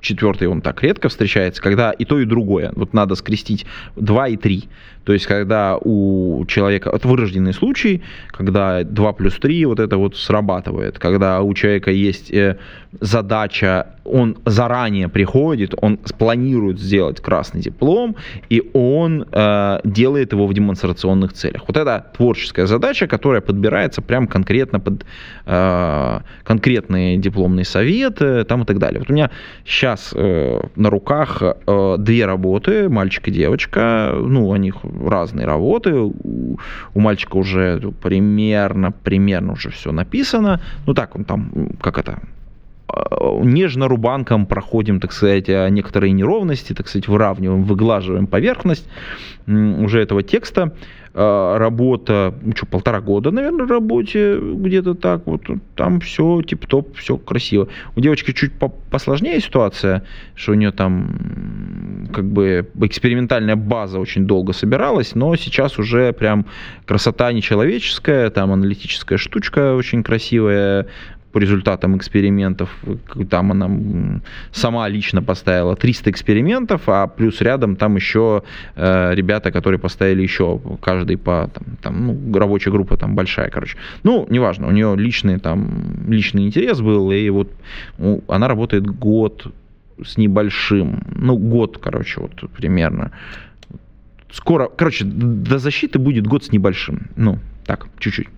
четвертый 0.00 0.48
он 0.48 0.60
так 0.60 0.82
редко 0.82 1.08
встречается, 1.08 1.62
когда 1.62 1.90
и 1.90 2.04
то, 2.04 2.18
и 2.18 2.24
другое. 2.24 2.72
Вот 2.74 2.92
надо 2.94 3.14
скрестить 3.14 3.66
2 3.96 4.28
и 4.28 4.36
3. 4.36 4.68
То 5.08 5.14
есть, 5.14 5.26
когда 5.26 5.78
у 5.78 6.44
человека... 6.46 6.90
Это 6.90 7.08
вырожденный 7.08 7.54
случай, 7.54 8.02
когда 8.26 8.84
2 8.84 9.12
плюс 9.14 9.34
3 9.36 9.64
вот 9.64 9.80
это 9.80 9.96
вот 9.96 10.16
срабатывает. 10.16 10.98
Когда 10.98 11.40
у 11.40 11.54
человека 11.54 11.90
есть 11.90 12.30
э, 12.30 12.58
задача, 13.00 13.86
он 14.04 14.36
заранее 14.44 15.08
приходит, 15.08 15.74
он 15.80 15.98
планирует 16.18 16.78
сделать 16.78 17.22
красный 17.22 17.62
диплом, 17.62 18.16
и 18.50 18.62
он 18.74 19.24
э, 19.32 19.80
делает 19.84 20.32
его 20.32 20.46
в 20.46 20.52
демонстрационных 20.52 21.32
целях. 21.32 21.62
Вот 21.66 21.78
это 21.78 22.04
творческая 22.14 22.66
задача, 22.66 23.06
которая 23.06 23.40
подбирается 23.40 24.02
прям 24.02 24.26
конкретно 24.26 24.78
под 24.78 25.06
э, 25.46 26.20
конкретные 26.44 27.16
дипломные 27.16 27.64
советы 27.64 28.44
там 28.44 28.62
и 28.62 28.66
так 28.66 28.78
далее. 28.78 28.98
Вот 28.98 29.08
у 29.08 29.14
меня 29.14 29.30
сейчас 29.64 29.87
э, 29.96 30.60
на 30.76 30.90
руках 30.90 31.42
э, 31.42 31.96
две 31.98 32.26
работы, 32.26 32.88
мальчик 32.88 33.28
и 33.28 33.30
девочка, 33.30 34.14
ну, 34.14 34.48
у 34.48 34.56
них 34.56 34.76
разные 35.04 35.46
работы. 35.46 35.94
У, 35.94 36.58
у 36.94 37.00
мальчика 37.00 37.36
уже 37.36 37.80
примерно, 38.02 38.92
примерно 38.92 39.52
уже 39.52 39.70
все 39.70 39.92
написано. 39.92 40.60
Ну 40.86 40.94
так, 40.94 41.16
он 41.16 41.24
там, 41.24 41.70
как 41.80 41.98
это, 41.98 42.20
нежно 43.42 43.88
рубанком 43.88 44.46
проходим, 44.46 45.00
так 45.00 45.12
сказать, 45.12 45.48
некоторые 45.48 46.12
неровности, 46.12 46.72
так 46.72 46.88
сказать, 46.88 47.08
выравниваем, 47.08 47.64
выглаживаем 47.64 48.26
поверхность 48.26 48.88
уже 49.46 50.00
этого 50.00 50.22
текста. 50.22 50.72
А, 51.20 51.58
работа, 51.58 52.32
ну 52.42 52.52
что, 52.54 52.66
полтора 52.66 53.00
года, 53.00 53.32
наверное, 53.32 53.66
работе, 53.66 54.38
где-то 54.38 54.94
так 54.94 55.26
вот, 55.26 55.42
там 55.74 55.98
все 56.00 56.42
тип-топ, 56.42 56.96
все 56.96 57.16
красиво. 57.16 57.66
У 57.96 58.00
девочки 58.00 58.32
чуть 58.32 58.52
посложнее 58.90 59.40
ситуация, 59.40 60.04
что 60.36 60.52
у 60.52 60.54
нее 60.54 60.70
там 60.70 62.06
как 62.14 62.24
бы 62.24 62.68
экспериментальная 62.82 63.56
база 63.56 63.98
очень 63.98 64.26
долго 64.26 64.52
собиралась, 64.52 65.16
но 65.16 65.34
сейчас 65.34 65.78
уже 65.78 66.12
прям 66.12 66.46
красота 66.84 67.32
нечеловеческая, 67.32 68.30
там 68.30 68.52
аналитическая 68.52 69.16
штучка 69.16 69.74
очень 69.74 70.04
красивая, 70.04 70.86
по 71.32 71.38
результатам 71.38 71.96
экспериментов, 71.96 72.70
там 73.30 73.52
она 73.52 74.20
сама 74.52 74.88
лично 74.88 75.22
поставила 75.22 75.76
300 75.76 76.10
экспериментов, 76.10 76.82
а 76.86 77.06
плюс 77.06 77.40
рядом 77.42 77.76
там 77.76 77.96
еще 77.96 78.42
э, 78.76 79.14
ребята, 79.14 79.50
которые 79.50 79.78
поставили 79.78 80.22
еще 80.22 80.60
каждый 80.80 81.16
по, 81.16 81.50
там, 81.52 81.64
там, 81.82 82.06
ну, 82.06 82.38
рабочая 82.38 82.70
группа 82.70 82.96
там 82.96 83.14
большая, 83.14 83.50
короче. 83.50 83.76
Ну, 84.04 84.26
неважно, 84.30 84.68
у 84.68 84.70
нее 84.70 84.94
личный 84.96 85.38
там, 85.38 85.68
личный 86.08 86.46
интерес 86.46 86.80
был, 86.80 87.10
и 87.12 87.28
вот 87.30 87.50
ну, 87.98 88.22
она 88.28 88.48
работает 88.48 88.86
год 88.86 89.52
с 90.02 90.16
небольшим, 90.16 91.02
ну, 91.14 91.36
год, 91.36 91.78
короче, 91.78 92.20
вот 92.20 92.50
примерно. 92.52 93.10
Скоро, 94.30 94.68
короче, 94.68 95.04
до 95.04 95.58
защиты 95.58 95.98
будет 95.98 96.26
год 96.26 96.44
с 96.44 96.52
небольшим, 96.52 97.08
ну, 97.16 97.38
так, 97.66 97.86
чуть-чуть. 97.98 98.28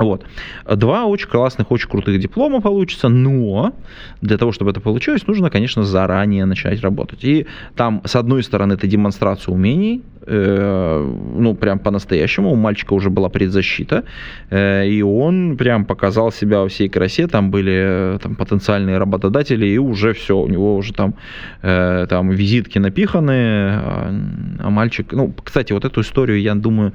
Вот. 0.00 0.24
Два 0.66 1.04
очень 1.04 1.28
классных, 1.28 1.70
очень 1.70 1.88
крутых 1.88 2.18
диплома 2.18 2.60
получится, 2.60 3.08
но 3.08 3.74
для 4.20 4.38
того, 4.38 4.52
чтобы 4.52 4.70
это 4.70 4.80
получилось, 4.80 5.26
нужно, 5.26 5.50
конечно, 5.50 5.82
заранее 5.82 6.44
начать 6.46 6.80
работать. 6.80 7.24
И 7.24 7.46
там, 7.76 8.02
с 8.04 8.16
одной 8.16 8.42
стороны, 8.42 8.74
это 8.74 8.86
демонстрация 8.86 9.52
умений, 9.52 10.02
ну, 10.26 11.54
прям 11.54 11.78
по-настоящему. 11.78 12.52
У 12.52 12.56
мальчика 12.56 12.94
уже 12.94 13.10
была 13.10 13.28
предзащита, 13.28 14.04
э, 14.50 14.86
и 14.86 15.02
он 15.02 15.56
прям 15.56 15.84
показал 15.84 16.32
себя 16.32 16.60
во 16.60 16.68
всей 16.68 16.88
красе. 16.88 17.26
Там 17.26 17.50
были 17.50 17.72
э, 17.72 18.18
там, 18.22 18.34
потенциальные 18.34 18.98
работодатели, 18.98 19.66
и 19.66 19.78
уже 19.78 20.12
все, 20.12 20.36
у 20.36 20.48
него 20.48 20.76
уже 20.76 20.92
там, 20.92 21.14
э, 21.62 22.06
там 22.08 22.30
визитки 22.30 22.78
напиханы, 22.78 23.32
а, 23.32 24.14
а 24.58 24.70
мальчик... 24.70 25.12
Ну, 25.12 25.32
кстати, 25.44 25.72
вот 25.72 25.84
эту 25.84 26.00
историю, 26.00 26.40
я 26.40 26.54
думаю, 26.54 26.92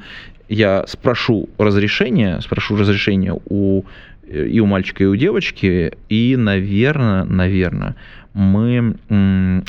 я 0.49 0.85
спрошу 0.87 1.49
разрешение, 1.57 2.41
спрошу 2.41 2.77
разрешение 2.77 3.33
у 3.49 3.83
и 4.27 4.59
у 4.59 4.65
мальчика, 4.65 5.03
и 5.03 5.07
у 5.07 5.15
девочки, 5.15 5.93
и, 6.09 6.35
наверное, 6.35 7.25
наверное, 7.25 7.95
мы 8.35 8.97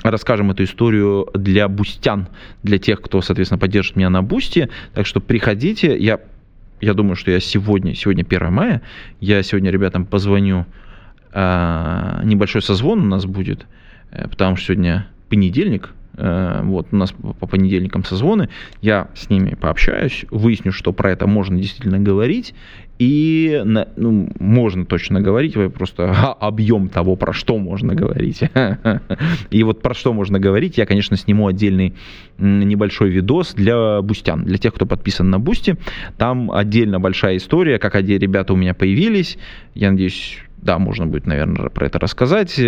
расскажем 0.03 0.51
эту 0.51 0.65
историю 0.65 1.29
для 1.35 1.69
бустян, 1.69 2.27
для 2.65 2.79
тех, 2.79 3.01
кто, 3.01 3.23
соответственно, 3.23 3.59
поддержит 3.59 3.95
меня 3.95 4.11
на 4.11 4.23
бусте. 4.23 4.69
Так 4.93 5.07
что 5.07 5.21
приходите, 5.21 5.97
я, 5.97 6.21
я 6.81 6.93
думаю, 6.93 7.15
что 7.15 7.31
я 7.31 7.39
сегодня, 7.39 7.95
сегодня 7.95 8.25
1 8.29 8.53
мая, 8.53 8.83
я 9.21 9.43
сегодня 9.45 9.71
ребятам 9.71 10.05
позвоню, 10.05 10.67
а, 11.33 12.21
небольшой 12.25 12.61
созвон 12.61 13.03
у 13.03 13.07
нас 13.07 13.25
будет, 13.25 13.67
э, 14.11 14.27
потому 14.29 14.57
что 14.57 14.67
сегодня 14.67 15.07
понедельник, 15.29 15.93
Э, 16.17 16.63
вот, 16.65 16.89
у 16.93 16.97
нас 16.97 17.13
по 17.13 17.47
понедельникам 17.47 18.05
созвоны, 18.05 18.49
я 18.81 19.09
с 19.15 19.29
ними 19.29 19.55
пообщаюсь, 19.55 20.25
выясню, 20.31 20.73
что 20.73 20.93
про 20.93 21.11
это 21.11 21.27
можно 21.27 21.59
действительно 21.59 21.99
говорить, 21.99 22.55
и 22.99 23.63
ну, 23.65 24.29
можно 24.39 24.87
точно 24.87 25.21
говорить, 25.21 25.55
просто 25.75 26.11
объем 26.41 26.89
того, 26.89 27.17
про 27.17 27.33
что 27.33 27.59
можно 27.59 27.95
говорить. 27.95 28.41
И 29.51 29.63
вот 29.63 29.83
про 29.83 29.95
что 29.95 30.13
можно 30.13 30.39
говорить, 30.39 30.79
я, 30.79 30.87
конечно, 30.87 31.17
сниму 31.17 31.47
отдельный 31.47 31.95
небольшой 32.39 33.11
видос 33.11 33.55
для 33.55 34.01
бустян, 34.03 34.45
для 34.45 34.59
тех, 34.59 34.75
кто 34.75 34.87
подписан 34.87 35.31
на 35.31 35.39
Boosty. 35.39 35.77
Там 36.17 36.51
отдельно 36.51 37.01
большая 37.01 37.37
история, 37.37 37.79
как 37.79 37.95
одни 37.95 38.19
ребята 38.19 38.53
у 38.53 38.57
меня 38.57 38.75
появились. 38.75 39.39
Я 39.75 39.91
надеюсь, 39.91 40.39
да, 40.67 40.79
можно 40.79 41.07
будет, 41.07 41.27
наверное, 41.27 41.71
про 41.71 41.87
это 41.87 41.99
рассказать. 41.99 42.61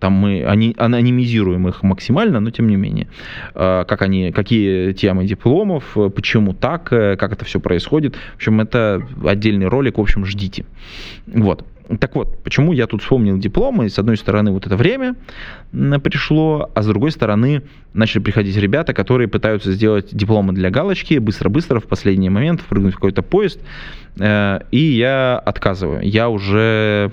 Там 0.00 0.12
мы 0.12 0.44
они, 0.44 0.74
анонимизируем 0.78 1.68
их 1.68 1.82
максимально, 1.82 2.40
но 2.40 2.50
тем 2.50 2.66
не 2.66 2.76
менее. 2.76 3.06
А, 3.54 3.84
как 3.84 4.02
они, 4.02 4.32
какие 4.32 4.92
темы 4.92 5.26
дипломов, 5.26 5.96
почему 6.16 6.54
так, 6.54 6.84
как 6.84 7.32
это 7.32 7.44
все 7.44 7.60
происходит. 7.60 8.16
В 8.16 8.36
общем, 8.36 8.60
это 8.60 9.06
отдельный 9.24 9.66
ролик, 9.66 9.98
в 9.98 10.00
общем, 10.00 10.24
ждите. 10.24 10.64
Вот. 11.26 11.64
Так 12.00 12.14
вот, 12.14 12.42
почему 12.42 12.72
я 12.72 12.86
тут 12.86 13.02
вспомнил 13.02 13.38
дипломы? 13.38 13.88
С 13.90 13.98
одной 13.98 14.16
стороны, 14.16 14.50
вот 14.52 14.66
это 14.66 14.76
время 14.76 15.14
пришло, 16.02 16.70
а 16.74 16.82
с 16.82 16.86
другой 16.86 17.10
стороны, 17.10 17.62
начали 17.92 18.22
приходить 18.22 18.56
ребята, 18.56 18.94
которые 18.94 19.28
пытаются 19.28 19.72
сделать 19.72 20.08
дипломы 20.12 20.52
для 20.52 20.70
галочки, 20.70 21.18
быстро-быстро, 21.18 21.80
в 21.80 21.84
последний 21.84 22.30
момент, 22.30 22.60
впрыгнуть 22.60 22.94
в 22.94 22.96
какой-то 22.96 23.22
поезд, 23.22 23.60
э, 24.18 24.60
и 24.70 24.78
я 24.78 25.38
отказываю. 25.38 26.02
Я 26.02 26.28
уже 26.28 27.12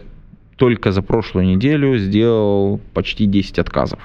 только 0.60 0.92
за 0.92 1.02
прошлую 1.02 1.48
неделю 1.48 1.98
сделал 1.98 2.80
почти 2.94 3.26
10 3.26 3.60
отказов. 3.60 4.00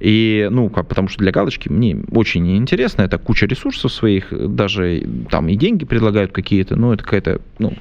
И, 0.00 0.48
ну, 0.50 0.70
как, 0.70 0.88
потому 0.88 1.08
что 1.08 1.18
для 1.18 1.30
галочки 1.30 1.68
мне 1.68 1.96
очень 2.10 2.56
интересно, 2.56 3.02
это 3.02 3.18
куча 3.18 3.46
ресурсов 3.46 3.92
своих, 3.92 4.32
даже 4.32 5.06
там 5.30 5.48
и 5.48 5.56
деньги 5.56 5.84
предлагают 5.84 6.32
какие-то, 6.32 6.74
ну, 6.74 6.92
это 6.92 7.04
какая-то, 7.04 7.40
ну, 7.58 7.74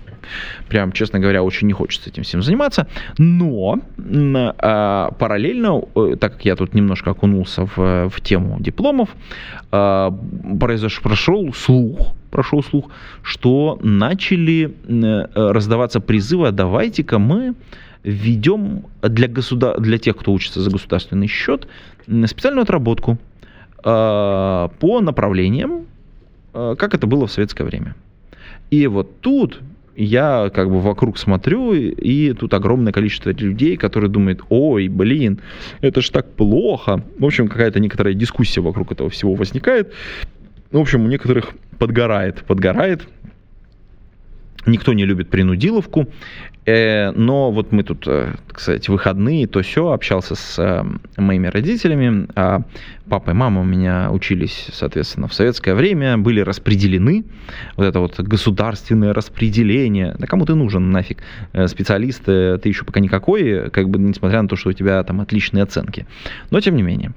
прям, 0.67 0.91
честно 0.91 1.19
говоря, 1.19 1.43
очень 1.43 1.67
не 1.67 1.73
хочется 1.73 2.09
этим 2.09 2.23
всем 2.23 2.41
заниматься. 2.41 2.87
Но 3.17 3.79
э, 3.97 5.09
параллельно, 5.17 5.81
э, 5.95 6.15
так 6.19 6.33
как 6.33 6.45
я 6.45 6.55
тут 6.57 6.73
немножко 6.73 7.11
окунулся 7.11 7.65
в, 7.65 8.09
в 8.09 8.21
тему 8.21 8.57
дипломов, 8.59 9.09
э, 9.71 10.11
произош, 10.59 11.01
прошел 11.01 11.53
слух, 11.53 12.15
прошел 12.29 12.63
слух, 12.63 12.89
что 13.23 13.79
начали 13.81 14.73
э, 14.87 15.51
раздаваться 15.51 15.99
призывы, 15.99 16.47
а 16.47 16.51
давайте-ка 16.51 17.19
мы 17.19 17.55
введем 18.03 18.85
для, 19.01 19.27
государ... 19.27 19.79
для 19.79 19.97
тех, 19.97 20.17
кто 20.17 20.31
учится 20.31 20.61
за 20.61 20.69
государственный 20.69 21.27
счет, 21.27 21.67
специальную 22.25 22.63
отработку 22.63 23.17
э, 23.83 23.83
по 23.83 25.01
направлениям, 25.01 25.85
э, 26.53 26.75
как 26.77 26.93
это 26.93 27.07
было 27.07 27.27
в 27.27 27.31
советское 27.31 27.63
время. 27.63 27.95
И 28.71 28.87
вот 28.87 29.19
тут 29.21 29.59
я 29.99 30.49
как 30.53 30.69
бы 30.69 30.79
вокруг 30.79 31.17
смотрю, 31.17 31.73
и 31.73 32.33
тут 32.33 32.53
огромное 32.53 32.93
количество 32.93 33.31
людей, 33.31 33.75
которые 33.75 34.09
думают, 34.09 34.41
ой, 34.49 34.87
блин, 34.87 35.41
это 35.81 36.01
ж 36.01 36.09
так 36.09 36.31
плохо. 36.31 37.03
В 37.17 37.25
общем, 37.25 37.49
какая-то 37.49 37.81
некоторая 37.81 38.13
дискуссия 38.13 38.61
вокруг 38.61 38.93
этого 38.93 39.09
всего 39.09 39.35
возникает. 39.35 39.93
В 40.71 40.77
общем, 40.77 41.05
у 41.05 41.07
некоторых 41.07 41.51
подгорает, 41.79 42.43
подгорает. 42.43 43.07
Никто 44.65 44.93
не 44.93 45.05
любит 45.05 45.29
принудиловку. 45.29 46.07
Э, 46.65 47.11
но 47.11 47.49
вот 47.49 47.71
мы 47.71 47.83
тут, 47.83 48.03
э, 48.07 48.35
кстати, 48.47 48.91
выходные, 48.91 49.47
то 49.47 49.63
все, 49.63 49.91
общался 49.91 50.35
с 50.35 50.59
э, 50.59 50.83
моими 51.19 51.47
родителями. 51.47 52.27
А 52.35 52.61
папа 53.09 53.31
и 53.31 53.33
мама 53.33 53.61
у 53.61 53.63
меня 53.63 54.11
учились, 54.11 54.67
соответственно, 54.71 55.27
в 55.27 55.33
советское 55.33 55.73
время, 55.73 56.19
были 56.19 56.41
распределены. 56.41 57.25
Вот 57.75 57.85
это 57.85 57.99
вот 57.99 58.19
государственное 58.19 59.13
распределение. 59.13 60.15
Да 60.19 60.27
кому 60.27 60.45
ты 60.45 60.53
нужен 60.53 60.91
нафиг? 60.91 61.23
Специалист 61.65 62.23
ты 62.25 62.61
еще 62.63 62.85
пока 62.85 62.99
никакой, 62.99 63.71
как 63.71 63.89
бы 63.89 63.97
несмотря 63.97 64.43
на 64.43 64.47
то, 64.47 64.55
что 64.55 64.69
у 64.69 64.73
тебя 64.73 65.01
там 65.03 65.21
отличные 65.21 65.63
оценки. 65.63 66.05
Но 66.51 66.61
тем 66.61 66.75
не 66.75 66.83
менее. 66.83 67.13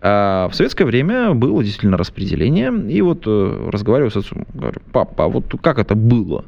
А 0.00 0.48
в 0.48 0.54
советское 0.54 0.84
время 0.84 1.34
было 1.34 1.62
действительно 1.62 1.96
распределение. 1.96 2.72
И 2.90 3.00
вот 3.02 3.26
разговариваю 3.26 4.10
с 4.10 4.16
отцом, 4.16 4.46
говорю, 4.54 4.80
папа, 4.92 5.24
а 5.24 5.28
вот 5.28 5.54
как 5.62 5.78
это 5.78 5.94
было? 5.94 6.44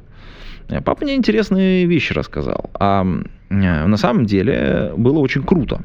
Э, 0.69 0.81
папа 0.81 1.05
мне 1.05 1.15
интересные 1.15 1.87
вещи 1.87 2.13
рассказал. 2.13 2.71
А 2.75 3.05
э, 3.51 3.87
на 3.87 3.97
самом 3.97 4.27
деле 4.27 4.93
было 4.97 5.19
очень 5.19 5.43
круто. 5.43 5.83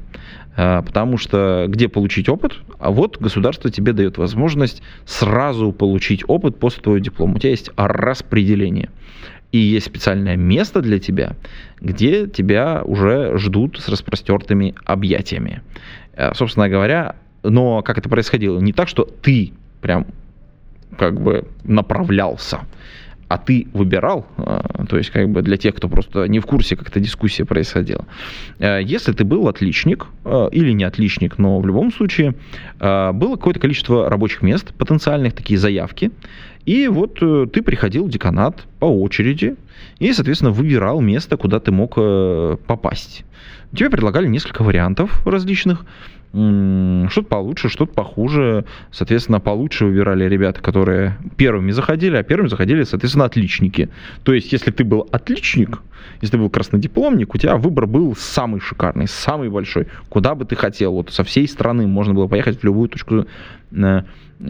Э, 0.56 0.82
потому 0.86 1.18
что 1.18 1.66
где 1.68 1.88
получить 1.88 2.30
опыт? 2.30 2.60
А 2.80 2.92
вот 2.92 3.18
государство 3.20 3.70
тебе 3.70 3.94
дает 3.94 4.18
возможность 4.18 4.82
сразу 5.06 5.72
получить 5.72 6.24
опыт 6.28 6.60
после 6.60 6.82
твоего 6.84 7.00
диплома. 7.00 7.36
У 7.36 7.40
тебя 7.40 7.52
есть 7.52 7.72
распределение. 7.76 8.90
И 9.52 9.58
есть 9.60 9.86
специальное 9.86 10.36
место 10.36 10.82
для 10.82 10.98
тебя, 10.98 11.36
где 11.80 12.28
тебя 12.28 12.82
уже 12.84 13.38
ждут 13.38 13.80
с 13.80 13.88
распростертыми 13.88 14.74
объятиями. 14.84 15.62
Собственно 16.34 16.70
говоря, 16.70 17.18
но 17.44 17.82
как 17.82 17.98
это 17.98 18.10
происходило? 18.10 18.60
Не 18.60 18.74
так, 18.74 18.88
что 18.88 19.04
ты 19.22 19.54
прям 19.82 20.08
как 20.98 21.20
бы 21.20 21.46
направлялся 21.64 22.62
а 23.34 23.38
ты 23.40 23.68
выбирал, 23.74 24.28
а, 24.38 24.86
то 24.88 24.96
есть 24.96 25.10
как 25.10 25.28
бы 25.30 25.42
для 25.42 25.58
тех, 25.58 25.74
кто 25.74 25.90
просто 25.90 26.26
не 26.28 26.40
в 26.40 26.46
курсе, 26.46 26.76
как 26.76 26.90
эта 26.90 27.00
дискуссия 27.00 27.46
происходила. 27.46 28.06
Э, 28.60 28.80
если 28.84 29.12
ты 29.12 29.24
был 29.24 29.48
отличник 29.48 30.06
э, 30.24 30.50
или 30.52 30.72
не 30.72 30.84
отличник, 30.84 31.40
но 31.40 31.60
в 31.60 31.66
любом 31.66 31.92
случае 31.92 32.36
э, 32.80 33.12
было 33.12 33.36
какое-то 33.36 33.60
количество 33.60 34.08
рабочих 34.08 34.44
мест, 34.44 34.72
потенциальных 34.76 35.34
такие 35.34 35.58
заявки, 35.58 36.12
и 36.66 36.88
вот 36.88 37.16
ты 37.16 37.62
приходил 37.62 38.06
в 38.06 38.10
деканат 38.10 38.64
по 38.80 38.86
очереди 38.86 39.56
и, 39.98 40.14
соответственно, 40.14 40.52
выбирал 40.52 41.02
место, 41.02 41.36
куда 41.36 41.60
ты 41.60 41.72
мог 41.72 41.96
попасть. 41.96 43.26
Тебе 43.76 43.90
предлагали 43.90 44.28
несколько 44.28 44.64
вариантов 44.64 45.28
различных 45.28 45.86
что-то 46.34 47.28
получше, 47.28 47.69
что-то 47.69 47.93
похуже. 47.93 48.65
Соответственно, 48.91 49.39
получше 49.39 49.86
выбирали 49.86 50.26
ребята, 50.26 50.62
которые 50.62 51.15
первыми 51.38 51.69
заходили, 51.69 52.15
а 52.15 52.24
первыми 52.24 52.48
заходили, 52.48 52.84
соответственно, 52.84 53.26
отличники. 53.26 53.89
То 54.24 54.34
есть, 54.34 54.52
если 54.52 54.72
ты 54.72 54.84
был 54.84 55.08
отличник, 55.12 55.80
если 56.22 56.32
ты 56.32 56.38
был 56.39 56.50
краснодипломник, 56.50 57.36
у 57.36 57.38
тебя 57.38 57.56
выбор 57.56 57.86
был 57.86 58.15
самый 58.15 58.60
шикарный, 58.62 59.08
самый 59.08 59.50
большой. 59.50 59.88
Куда 60.10 60.34
бы 60.34 60.46
ты 60.46 60.56
хотел. 60.56 60.93
Вот 60.93 61.12
со 61.12 61.24
всей 61.24 61.48
страны 61.48 61.86
можно 61.86 62.15
было 62.15 62.28
поехать 62.28 62.60
в 62.60 62.63
любую 62.63 62.89
точку, 62.89 63.28
э, 63.72 64.02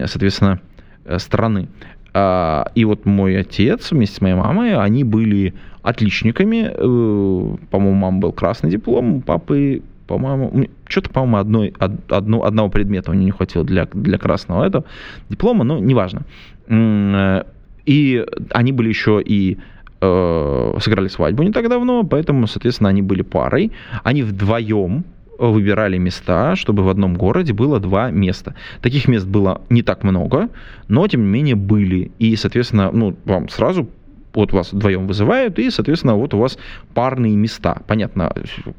соответственно, 0.06 0.60
э, 1.04 1.18
страны. 1.18 1.68
А, 2.14 2.70
и 2.74 2.86
вот 2.86 3.04
мой 3.04 3.38
отец 3.38 3.90
вместе 3.90 4.16
с 4.16 4.20
моей 4.22 4.36
мамой, 4.36 4.74
они 4.74 5.04
были 5.04 5.52
отличниками. 5.82 6.70
Э, 6.72 7.56
по-моему, 7.70 7.94
мама 7.94 8.20
был 8.20 8.32
красный 8.32 8.70
диплом, 8.70 9.20
папы 9.20 9.82
по-моему, 10.06 10.68
что-то, 10.88 11.10
по-моему, 11.10 11.36
одной, 11.38 11.74
одну, 12.08 12.44
одного 12.44 12.68
предмета 12.68 13.10
у 13.10 13.14
нее 13.14 13.26
не 13.26 13.30
хватило 13.30 13.64
для, 13.64 13.86
для 13.92 14.18
красного 14.18 14.64
этого 14.64 14.84
диплома, 15.28 15.64
но 15.64 15.78
неважно. 15.78 16.22
Э, 16.68 17.44
и 17.86 18.24
они 18.50 18.72
были 18.72 18.88
еще 18.88 19.22
и 19.24 19.58
э, 20.00 20.76
сыграли 20.80 21.08
свадьбу 21.08 21.42
не 21.42 21.52
так 21.52 21.68
давно, 21.68 22.04
поэтому, 22.04 22.46
соответственно, 22.46 22.90
они 22.90 23.02
были 23.02 23.22
парой. 23.22 23.72
Они 24.02 24.22
вдвоем 24.22 25.04
выбирали 25.38 25.98
места, 25.98 26.56
чтобы 26.56 26.82
в 26.82 26.88
одном 26.88 27.14
городе 27.14 27.52
было 27.52 27.80
два 27.80 28.10
места. 28.10 28.54
Таких 28.80 29.08
мест 29.08 29.26
было 29.26 29.62
не 29.68 29.82
так 29.82 30.04
много, 30.04 30.48
но, 30.88 31.06
тем 31.08 31.22
не 31.22 31.28
менее, 31.28 31.56
были. 31.56 32.12
И, 32.18 32.36
соответственно, 32.36 32.90
ну, 32.92 33.16
вам 33.24 33.48
сразу 33.48 33.88
вот 34.34 34.52
вас 34.52 34.72
вдвоем 34.72 35.06
вызывают, 35.06 35.58
и, 35.58 35.70
соответственно, 35.70 36.16
вот 36.16 36.34
у 36.34 36.38
вас 36.38 36.58
парные 36.94 37.36
места. 37.36 37.82
Понятно, 37.86 38.32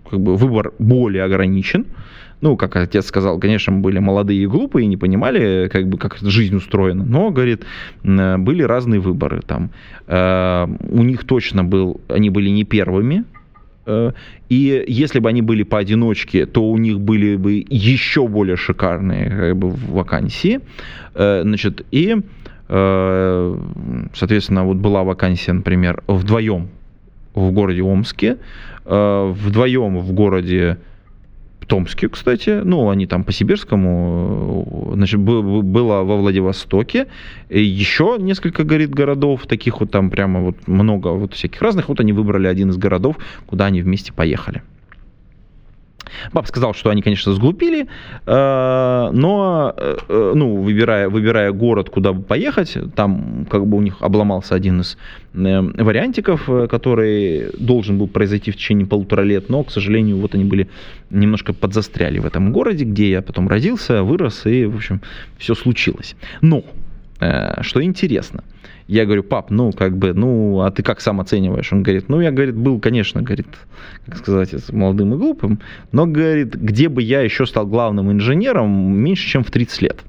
как 0.10 0.20
бы 0.20 0.36
выбор 0.36 0.74
более 0.80 1.24
ограничен. 1.24 1.86
Ну, 2.42 2.58
как 2.58 2.76
отец 2.76 3.06
сказал, 3.06 3.40
конечно, 3.40 3.74
были 3.74 4.00
молодые 4.00 4.44
и 4.44 4.48
глупые, 4.48 4.84
и 4.84 4.88
не 4.88 4.98
понимали, 4.98 5.70
как 5.72 5.88
бы, 5.88 5.98
как 5.98 6.18
жизнь 6.18 6.56
устроена. 6.56 7.06
Но, 7.06 7.32
говорит, 7.32 7.64
были 8.04 8.62
разные 8.64 9.00
выборы. 9.00 9.42
Там, 9.42 9.70
э, 10.08 10.68
у 10.92 11.04
них 11.04 11.24
точно 11.24 11.64
был, 11.64 12.02
они 12.10 12.30
были 12.30 12.50
не 12.50 12.66
первыми, 12.66 13.24
э, 13.86 14.12
и 14.50 14.84
если 14.88 15.20
бы 15.20 15.30
они 15.30 15.42
были 15.42 15.64
поодиночке, 15.64 16.46
то 16.46 16.70
у 16.70 16.78
них 16.78 17.00
были 17.00 17.38
бы 17.38 17.66
еще 17.70 18.28
более 18.28 18.58
шикарные 18.58 19.30
как 19.30 19.58
бы, 19.58 19.70
вакансии. 19.70 20.60
Э, 21.16 21.42
значит, 21.44 21.86
и 21.92 22.18
соответственно, 22.68 24.66
вот 24.66 24.78
была 24.78 25.04
вакансия, 25.04 25.54
например, 25.54 26.04
вдвоем 26.08 26.70
в 27.36 27.52
городе 27.52 27.84
Омске, 27.84 28.38
э, 28.86 29.34
вдвоем 29.36 30.00
в 30.00 30.12
городе 30.14 30.78
Томске, 31.68 32.10
кстати, 32.10 32.62
ну, 32.64 32.90
они 32.90 33.08
там 33.08 33.24
по 33.24 33.32
Сибирскому, 33.32 34.92
э, 34.92 34.96
значит, 34.96 35.20
было 35.20 36.04
во 36.04 36.18
Владивостоке, 36.18 37.08
еще 37.50 38.18
несколько, 38.20 38.64
говорит, 38.64 38.92
городов, 38.92 39.48
таких 39.48 39.80
вот 39.80 39.92
там 39.92 40.10
прямо 40.10 40.42
вот 40.42 40.68
много 40.68 41.10
вот 41.10 41.34
всяких 41.34 41.62
разных, 41.62 41.90
вот 41.90 42.00
они 42.00 42.14
выбрали 42.14 42.48
один 42.48 42.70
из 42.70 42.78
городов, 42.78 43.18
куда 43.48 43.66
они 43.66 43.82
вместе 43.82 44.14
поехали. 44.14 44.62
Папа 46.32 46.48
сказал, 46.48 46.74
что 46.74 46.90
они, 46.90 47.02
конечно, 47.02 47.34
сглупили, 47.34 47.88
э, 48.26 49.10
но, 49.14 49.74
э, 49.78 50.32
ну, 50.36 50.62
выбирая, 50.62 51.10
выбирая 51.10 51.52
город, 51.52 51.90
куда 51.90 52.14
бы 52.14 52.22
поехать, 52.22 52.78
там 52.96 53.46
как 53.50 53.66
бы 53.68 53.78
у 53.78 53.82
них 53.82 54.02
обломался 54.02 54.56
один 54.56 54.82
из 54.82 54.98
э, 55.34 55.62
вариантиков, 55.62 56.50
который 56.70 57.52
должен 57.58 57.98
был 57.98 58.08
произойти 58.08 58.52
в 58.52 58.56
течение 58.56 58.88
полутора 58.88 59.22
лет, 59.22 59.50
но, 59.50 59.64
к 59.64 59.72
сожалению, 59.72 60.18
вот 60.18 60.36
они 60.36 60.46
были 60.46 60.68
немножко 61.10 61.54
подзастряли 61.54 62.20
в 62.20 62.26
этом 62.26 62.52
городе, 62.52 62.86
где 62.86 63.10
я 63.12 63.22
потом 63.22 63.48
родился, 63.48 64.04
вырос, 64.04 64.46
и, 64.46 64.66
в 64.66 64.76
общем, 64.76 65.02
все 65.38 65.56
случилось. 65.56 66.16
Но, 66.42 66.64
что 67.62 67.84
интересно– 67.84 68.44
я 68.88 69.06
говорю, 69.06 69.24
пап, 69.24 69.50
ну, 69.50 69.72
как 69.72 69.98
бы, 69.98 70.14
ну, 70.14 70.62
а 70.62 70.72
ты 70.72 70.84
как 70.84 71.02
сам 71.02 71.20
оцениваешь? 71.20 71.72
Он 71.74 71.82
говорит, 71.82 72.08
ну, 72.08 72.22
я, 72.22 72.32
говорит, 72.32 72.56
был, 72.56 72.80
конечно, 72.80 73.22
говорит, 73.22 73.48
как 74.06 74.18
сказать, 74.18 74.72
молодым 74.72 75.16
и 75.16 75.18
глупым, 75.18 75.60
но, 75.92 76.06
говорит, 76.06 76.56
где 76.56 76.88
бы 76.88 77.02
я 77.02 77.22
еще 77.22 77.46
стал 77.46 77.66
главным 77.66 78.12
инженером 78.12 78.96
меньше, 78.96 79.28
чем 79.28 79.44
в 79.44 79.50
30 79.50 79.82
лет. 79.82 80.02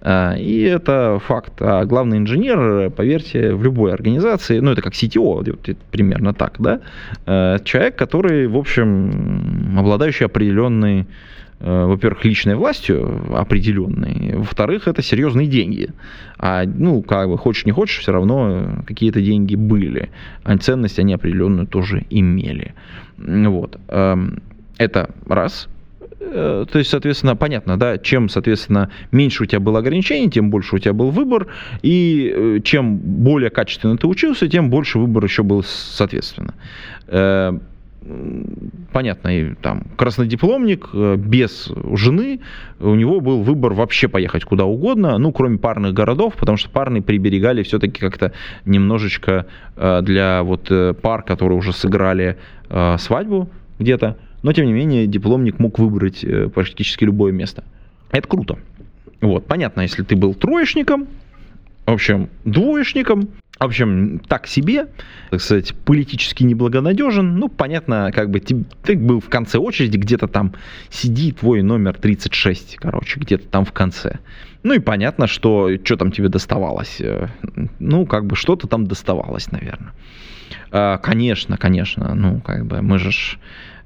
А, 0.00 0.34
и 0.36 0.62
это 0.62 1.20
факт. 1.24 1.54
А 1.60 1.84
главный 1.84 2.18
инженер, 2.18 2.90
поверьте, 2.90 3.54
в 3.54 3.62
любой 3.62 3.92
организации, 3.92 4.60
ну 4.60 4.70
это 4.70 4.82
как 4.82 4.92
CTO, 4.92 5.76
примерно 5.90 6.34
так, 6.34 6.54
да, 6.58 6.80
э, 7.26 7.58
человек, 7.64 7.96
который, 7.96 8.46
в 8.46 8.56
общем, 8.56 9.76
обладающий 9.78 10.26
определенной 10.26 11.06
во-первых, 11.60 12.24
личной 12.24 12.54
властью 12.54 13.36
определенной, 13.36 14.36
во-вторых, 14.36 14.86
это 14.86 15.02
серьезные 15.02 15.48
деньги. 15.48 15.90
А, 16.38 16.64
ну, 16.64 17.02
как 17.02 17.28
бы, 17.28 17.36
хочешь 17.36 17.66
не 17.66 17.72
хочешь, 17.72 17.98
все 17.98 18.12
равно 18.12 18.84
какие-то 18.86 19.20
деньги 19.20 19.56
были. 19.56 20.10
А 20.44 20.56
ценность 20.58 20.98
они 20.98 21.14
определенную 21.14 21.66
тоже 21.66 22.04
имели. 22.10 22.74
Вот. 23.16 23.78
Эм, 23.88 24.40
это 24.78 25.10
раз. 25.26 25.68
Э, 26.20 26.64
то 26.70 26.78
есть, 26.78 26.90
соответственно, 26.90 27.36
понятно, 27.36 27.76
да, 27.76 27.98
чем, 27.98 28.28
соответственно, 28.28 28.90
меньше 29.12 29.44
у 29.44 29.46
тебя 29.46 29.60
было 29.60 29.78
ограничений, 29.78 30.30
тем 30.30 30.50
больше 30.50 30.76
у 30.76 30.78
тебя 30.78 30.92
был 30.92 31.10
выбор, 31.10 31.48
и 31.82 32.32
э, 32.34 32.60
чем 32.64 32.96
более 32.96 33.50
качественно 33.50 33.96
ты 33.96 34.06
учился, 34.06 34.48
тем 34.48 34.70
больше 34.70 34.98
выбор 34.98 35.24
еще 35.24 35.42
был, 35.42 35.62
соответственно. 35.64 36.54
Э, 38.02 38.42
понятно, 38.92 39.28
и 39.28 39.54
там 39.54 39.82
краснодипломник 39.96 40.94
без 40.94 41.70
жены, 41.94 42.40
у 42.80 42.94
него 42.94 43.20
был 43.20 43.42
выбор 43.42 43.74
вообще 43.74 44.08
поехать 44.08 44.44
куда 44.44 44.64
угодно, 44.64 45.18
ну, 45.18 45.32
кроме 45.32 45.58
парных 45.58 45.94
городов, 45.94 46.34
потому 46.38 46.56
что 46.56 46.70
парные 46.70 47.02
приберегали 47.02 47.62
все-таки 47.62 48.00
как-то 48.00 48.32
немножечко 48.64 49.46
для 49.76 50.42
вот 50.42 50.72
пар, 51.02 51.22
которые 51.22 51.58
уже 51.58 51.72
сыграли 51.72 52.36
свадьбу 52.98 53.48
где-то, 53.78 54.16
но 54.42 54.52
тем 54.52 54.66
не 54.66 54.72
менее 54.72 55.06
дипломник 55.06 55.58
мог 55.58 55.78
выбрать 55.78 56.24
э, 56.24 56.48
практически 56.48 57.04
любое 57.04 57.32
место. 57.32 57.64
Это 58.10 58.28
круто. 58.28 58.58
Вот, 59.20 59.46
понятно, 59.46 59.82
если 59.82 60.02
ты 60.02 60.16
был 60.16 60.34
троечником, 60.34 61.08
в 61.86 61.92
общем, 61.92 62.28
двоечником, 62.44 63.28
в 63.58 63.64
общем, 63.64 64.20
так 64.20 64.46
себе, 64.46 64.86
так 65.30 65.40
сказать, 65.40 65.74
политически 65.84 66.44
неблагонадежен. 66.44 67.36
Ну, 67.36 67.48
понятно, 67.48 68.10
как 68.14 68.30
бы 68.30 68.40
ты, 68.40 68.64
ты 68.84 68.96
был 68.96 69.20
в 69.20 69.28
конце 69.28 69.58
очереди, 69.58 69.96
где-то 69.96 70.28
там 70.28 70.54
сидит 70.90 71.38
твой 71.38 71.62
номер 71.62 71.94
36, 71.94 72.76
короче, 72.76 73.18
где-то 73.18 73.48
там 73.48 73.64
в 73.64 73.72
конце. 73.72 74.18
Ну 74.62 74.74
и 74.74 74.78
понятно, 74.78 75.26
что 75.26 75.70
что 75.84 75.96
там 75.96 76.12
тебе 76.12 76.28
доставалось. 76.28 77.00
Э, 77.00 77.28
ну, 77.78 78.06
как 78.06 78.26
бы 78.26 78.36
что-то 78.36 78.66
там 78.66 78.86
доставалось, 78.86 79.50
наверное. 79.50 79.92
А, 80.70 80.98
конечно, 80.98 81.56
конечно, 81.56 82.14
ну, 82.14 82.40
как 82.40 82.66
бы 82.66 82.82
мы 82.82 82.98
же 82.98 83.10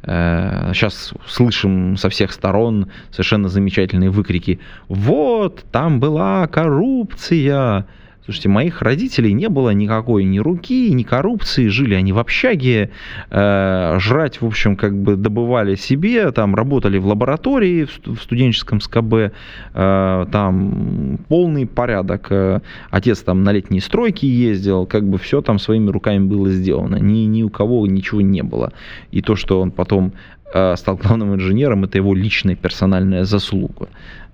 сейчас 0.04 1.12
э, 1.12 1.16
слышим 1.28 1.96
со 1.96 2.08
всех 2.08 2.32
сторон 2.32 2.90
совершенно 3.10 3.48
замечательные 3.48 4.10
выкрики. 4.10 4.58
Вот, 4.88 5.64
там 5.70 6.00
была 6.00 6.46
коррупция, 6.48 7.86
Слушайте, 8.24 8.50
моих 8.50 8.82
родителей 8.82 9.32
не 9.32 9.48
было 9.48 9.70
никакой 9.70 10.22
ни 10.22 10.38
руки, 10.38 10.92
ни 10.92 11.02
коррупции, 11.02 11.66
жили 11.66 11.94
они 11.94 12.12
в 12.12 12.20
общаге, 12.20 12.90
э, 13.30 13.96
жрать, 13.98 14.40
в 14.40 14.46
общем, 14.46 14.76
как 14.76 14.96
бы 14.96 15.16
добывали 15.16 15.74
себе, 15.74 16.30
там 16.30 16.54
работали 16.54 16.98
в 16.98 17.06
лаборатории 17.08 17.84
в, 17.84 18.06
в 18.06 18.22
студенческом 18.22 18.80
СКБ, 18.80 19.32
э, 19.74 20.26
там 20.30 21.18
полный 21.28 21.66
порядок. 21.66 22.28
Э, 22.30 22.60
отец 22.90 23.22
там 23.22 23.42
на 23.42 23.50
летние 23.50 23.80
стройки 23.80 24.24
ездил, 24.24 24.86
как 24.86 25.02
бы 25.02 25.18
все 25.18 25.42
там 25.42 25.58
своими 25.58 25.90
руками 25.90 26.24
было 26.24 26.48
сделано, 26.48 26.96
ни, 26.96 27.26
ни 27.26 27.42
у 27.42 27.50
кого 27.50 27.84
ничего 27.88 28.20
не 28.20 28.42
было. 28.42 28.72
И 29.10 29.20
то, 29.20 29.34
что 29.34 29.60
он 29.60 29.72
потом 29.72 30.12
э, 30.54 30.76
стал 30.76 30.96
главным 30.96 31.34
инженером, 31.34 31.82
это 31.82 31.98
его 31.98 32.14
личная 32.14 32.54
персональная 32.54 33.24
заслуга, 33.24 33.88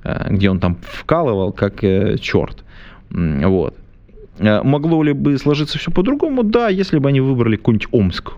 э, 0.05 0.27
где 0.29 0.51
он 0.51 0.61
там 0.61 0.77
вкалывал 0.83 1.53
как 1.53 1.83
э, 1.83 2.19
черт. 2.19 2.65
Вот. 3.11 3.75
Э, 4.39 4.63
могло 4.63 5.03
ли 5.03 5.13
бы 5.13 5.39
сложиться 5.39 5.79
все 5.79 5.91
по-другому? 5.91 6.43
Да, 6.43 6.69
если 6.69 6.99
бы 6.99 7.09
они 7.09 7.21
выбрали 7.21 7.57
какой-нибудь 7.57 7.89
Омск. 7.93 8.33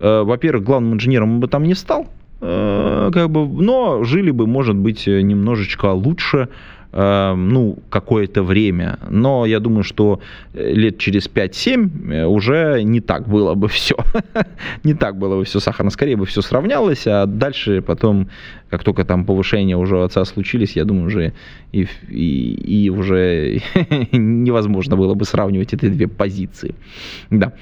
Э, 0.00 0.22
во-первых, 0.22 0.64
главным 0.64 0.94
инженером 0.94 1.34
он 1.34 1.40
бы 1.40 1.48
там 1.48 1.64
не 1.64 1.74
стал, 1.74 2.06
э, 2.40 3.10
как 3.12 3.30
бы, 3.30 3.46
но 3.46 4.04
жили 4.04 4.30
бы, 4.30 4.46
может 4.46 4.76
быть, 4.76 5.06
немножечко 5.06 5.92
лучше, 5.92 6.48
ну, 6.92 7.78
какое-то 7.88 8.42
время. 8.42 8.98
Но 9.08 9.46
я 9.46 9.60
думаю, 9.60 9.82
что 9.82 10.20
э, 10.52 10.72
лет 10.72 10.98
через 10.98 11.26
5-7 11.26 12.12
э, 12.12 12.26
уже 12.26 12.82
не 12.82 13.00
так 13.00 13.28
было 13.28 13.54
бы 13.54 13.68
все. 13.68 13.96
не 14.84 14.94
так 14.94 15.16
было 15.16 15.38
бы 15.38 15.44
все 15.44 15.60
сахарно. 15.60 15.90
Скорее 15.90 16.16
бы 16.16 16.26
все 16.26 16.42
сравнялось, 16.42 17.06
а 17.06 17.26
дальше 17.26 17.80
потом, 17.80 18.28
как 18.68 18.84
только 18.84 19.04
там 19.04 19.24
повышения 19.24 19.76
уже 19.76 20.02
отца 20.02 20.24
случились, 20.24 20.76
я 20.76 20.84
думаю, 20.84 21.06
уже 21.06 21.32
и, 21.72 21.86
и, 22.08 22.84
и 22.84 22.90
уже 22.90 23.60
невозможно 24.12 24.96
было 24.96 25.14
бы 25.14 25.24
сравнивать 25.24 25.72
эти 25.72 25.86
две 25.88 26.08
позиции. 26.08 26.74
Да. 27.30 27.52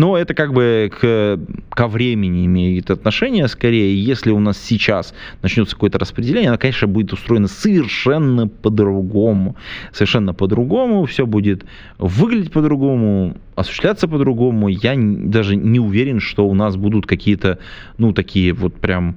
Но 0.00 0.16
это 0.16 0.32
как 0.32 0.54
бы 0.54 0.90
к, 0.98 1.38
ко 1.68 1.86
времени 1.86 2.46
имеет 2.46 2.90
отношение 2.90 3.46
скорее. 3.48 4.02
Если 4.02 4.30
у 4.30 4.40
нас 4.40 4.56
сейчас 4.56 5.12
начнется 5.42 5.74
какое-то 5.74 5.98
распределение, 5.98 6.48
оно, 6.48 6.56
конечно, 6.56 6.88
будет 6.88 7.12
устроено 7.12 7.48
совершенно 7.48 8.48
по-другому. 8.48 9.56
Совершенно 9.92 10.32
по-другому. 10.32 11.04
Все 11.04 11.26
будет 11.26 11.66
выглядеть 11.98 12.50
по-другому, 12.50 13.36
осуществляться 13.56 14.08
по-другому. 14.08 14.68
Я 14.68 14.94
даже 14.96 15.54
не 15.54 15.80
уверен, 15.80 16.18
что 16.18 16.48
у 16.48 16.54
нас 16.54 16.76
будут 16.76 17.06
какие-то, 17.06 17.58
ну, 17.98 18.14
такие 18.14 18.54
вот 18.54 18.76
прям... 18.76 19.16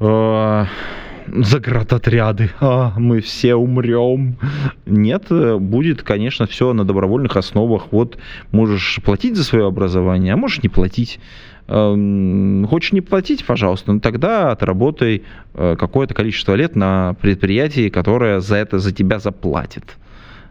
Э- 0.00 0.64
заградотряды, 1.26 2.50
а, 2.60 2.94
мы 2.96 3.20
все 3.20 3.54
умрем. 3.54 4.36
Нет, 4.86 5.26
будет, 5.28 6.02
конечно, 6.02 6.46
все 6.46 6.72
на 6.72 6.84
добровольных 6.84 7.36
основах. 7.36 7.88
Вот 7.90 8.18
можешь 8.50 9.00
платить 9.04 9.36
за 9.36 9.44
свое 9.44 9.66
образование, 9.66 10.34
а 10.34 10.36
можешь 10.36 10.62
не 10.62 10.68
платить. 10.68 11.20
Эм, 11.68 12.66
хочешь 12.68 12.92
не 12.92 13.00
платить, 13.00 13.44
пожалуйста, 13.44 13.92
но 13.92 14.00
тогда 14.00 14.50
отработай 14.50 15.22
э, 15.54 15.76
какое-то 15.78 16.12
количество 16.12 16.54
лет 16.54 16.76
на 16.76 17.14
предприятии, 17.20 17.88
которое 17.88 18.40
за 18.40 18.56
это 18.56 18.78
за 18.78 18.92
тебя 18.92 19.18
заплатит. 19.18 19.96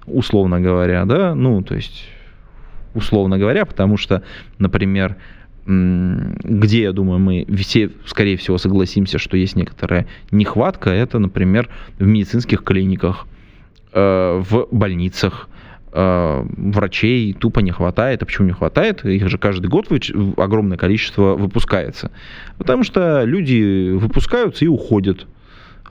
Условно 0.05 0.61
говоря, 0.61 1.05
да, 1.05 1.35
ну, 1.35 1.61
то 1.61 1.75
есть 1.75 2.05
условно 2.93 3.37
говоря, 3.37 3.65
потому 3.65 3.97
что, 3.97 4.23
например, 4.57 5.17
где, 5.65 6.81
я 6.83 6.91
думаю, 6.91 7.19
мы 7.19 7.45
все, 7.57 7.91
скорее 8.05 8.37
всего, 8.37 8.57
согласимся, 8.57 9.19
что 9.19 9.37
есть 9.37 9.55
некоторая 9.55 10.07
нехватка, 10.31 10.89
это, 10.89 11.19
например, 11.19 11.69
в 11.99 12.05
медицинских 12.05 12.63
клиниках, 12.63 13.27
э, 13.93 14.41
в 14.49 14.67
больницах, 14.71 15.49
э, 15.93 16.45
врачей 16.57 17.33
тупо 17.33 17.59
не 17.59 17.71
хватает. 17.71 18.23
А 18.23 18.25
почему 18.25 18.47
не 18.47 18.53
хватает? 18.53 19.05
Их 19.05 19.29
же 19.29 19.37
каждый 19.37 19.67
год 19.67 19.87
огромное 20.37 20.77
количество 20.77 21.35
выпускается. 21.35 22.11
Потому 22.57 22.83
что 22.83 23.23
люди 23.23 23.91
выпускаются 23.91 24.65
и 24.65 24.67
уходят. 24.67 25.27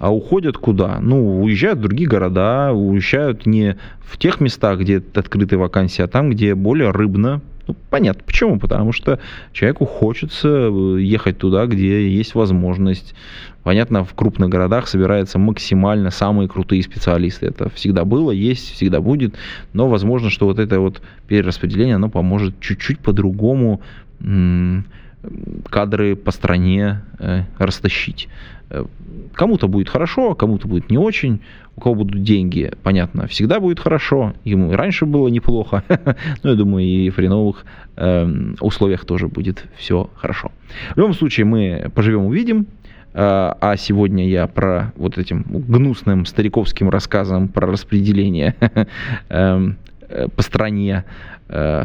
А 0.01 0.11
уходят 0.11 0.57
куда? 0.57 0.99
Ну, 0.99 1.43
уезжают 1.43 1.79
в 1.79 1.83
другие 1.83 2.09
города, 2.09 2.73
уезжают 2.73 3.45
не 3.45 3.77
в 4.01 4.17
тех 4.17 4.41
местах, 4.41 4.81
где 4.81 5.03
открыты 5.15 5.59
вакансии, 5.59 6.01
а 6.01 6.09
там, 6.09 6.31
где 6.31 6.55
более 6.55 6.91
рыбно, 6.91 7.43
ну, 7.69 7.77
понятно, 7.91 8.23
почему? 8.25 8.59
Потому 8.59 8.93
что 8.93 9.21
человеку 9.53 9.85
хочется 9.85 10.49
э, 10.49 11.01
ехать 11.03 11.37
туда, 11.37 11.67
где 11.67 12.09
есть 12.09 12.35
возможность. 12.35 13.15
Понятно, 13.63 14.03
в 14.03 14.15
крупных 14.15 14.49
городах 14.49 14.89
собираются 14.89 15.39
максимально 15.39 16.11
самые 16.11 16.49
крутые 16.49 16.83
специалисты. 16.83 17.49
Это 17.49 17.69
всегда 17.69 18.07
было, 18.07 18.31
есть, 18.31 18.73
всегда 18.73 19.03
будет. 19.03 19.35
Но 19.75 19.87
возможно, 19.87 20.31
что 20.31 20.47
вот 20.47 20.59
это 20.59 20.81
вот 20.81 21.03
перераспределение, 21.29 21.97
оно 21.97 22.09
поможет 22.09 22.59
чуть-чуть 22.59 23.01
по-другому 23.01 23.83
кадры 25.69 26.17
по 26.17 26.31
стране 26.31 27.03
э, 27.19 27.45
растащить. 27.59 28.29
Э, 28.71 28.85
кому-то 29.35 29.69
будет 29.69 29.89
хорошо, 29.89 30.35
кому-то 30.35 30.69
будет 30.69 30.91
не 30.91 30.99
очень. 30.99 31.41
У 31.77 31.81
кого 31.81 31.95
будут 31.95 32.23
деньги, 32.23 32.73
понятно, 32.83 33.27
всегда 33.27 33.61
будет 33.61 33.81
хорошо. 33.81 34.35
Ему 34.45 34.73
и 34.73 34.75
раньше 34.75 35.07
было 35.07 35.29
неплохо. 35.29 35.83
Но 36.43 36.51
я 36.51 36.57
думаю, 36.57 36.87
и 36.87 37.11
при 37.11 37.29
новых 37.29 37.65
э, 37.97 38.55
условиях 38.61 39.05
тоже 39.05 39.29
будет 39.29 39.65
все 39.77 40.11
хорошо. 40.15 40.53
В 40.95 40.99
любом 40.99 41.15
случае, 41.15 41.47
мы 41.47 41.91
поживем, 41.95 42.27
увидим. 42.27 42.67
Э, 43.13 43.55
а 43.61 43.77
сегодня 43.77 44.29
я 44.29 44.47
про 44.47 44.93
вот 44.97 45.19
этим 45.19 45.43
гнусным 45.43 46.27
стариковским 46.27 46.91
рассказом 46.91 47.49
про 47.49 47.67
распределение 47.67 48.55
эм, 49.29 49.77
э, 50.09 50.29
по 50.29 50.43
стране 50.43 51.05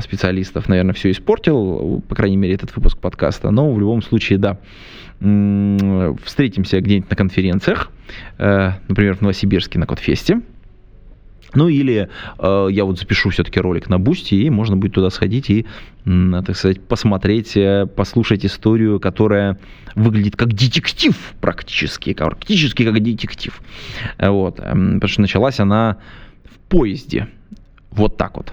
специалистов, 0.02 0.70
наверное, 0.70 0.94
все 0.94 1.10
испортил, 1.10 2.04
по 2.08 2.14
крайней 2.16 2.38
мере, 2.38 2.54
этот 2.54 2.76
выпуск 2.76 3.00
подкаста. 3.00 3.50
Но 3.50 3.74
в 3.74 3.80
любом 3.80 4.04
случае, 4.04 4.38
да, 4.38 4.60
встретимся 6.24 6.82
где-нибудь 6.82 7.10
на 7.10 7.16
конференциях, 7.16 7.92
э, 8.38 8.72
например, 8.88 9.16
в 9.16 9.22
Новосибирске 9.22 9.80
на 9.80 9.88
Кодфесте. 9.88 10.42
Ну 11.54 11.70
или 11.70 12.10
э, 12.38 12.68
я 12.70 12.84
вот 12.84 13.00
запишу 13.00 13.30
все-таки 13.30 13.62
ролик 13.62 13.90
на 13.90 13.98
Boosty, 13.98 14.36
и 14.36 14.50
можно 14.50 14.76
будет 14.76 14.94
туда 14.94 15.10
сходить 15.10 15.50
и, 15.50 15.66
м, 16.06 16.44
так 16.46 16.58
сказать, 16.58 16.82
посмотреть, 16.82 17.56
э, 17.56 17.88
послушать 17.88 18.46
историю, 18.46 19.00
которая 19.00 19.58
выглядит 19.96 20.36
как 20.36 20.50
детектив 20.50 21.16
практически, 21.40 22.14
практически 22.14 22.84
как 22.84 23.02
детектив. 23.02 23.62
Э, 24.18 24.30
Вот, 24.30 24.58
потому 24.58 25.08
что 25.08 25.22
началась 25.22 25.62
она 25.62 25.98
в 26.44 26.60
поезде. 26.70 27.30
Вот 27.92 28.18
так 28.18 28.36
вот. 28.36 28.52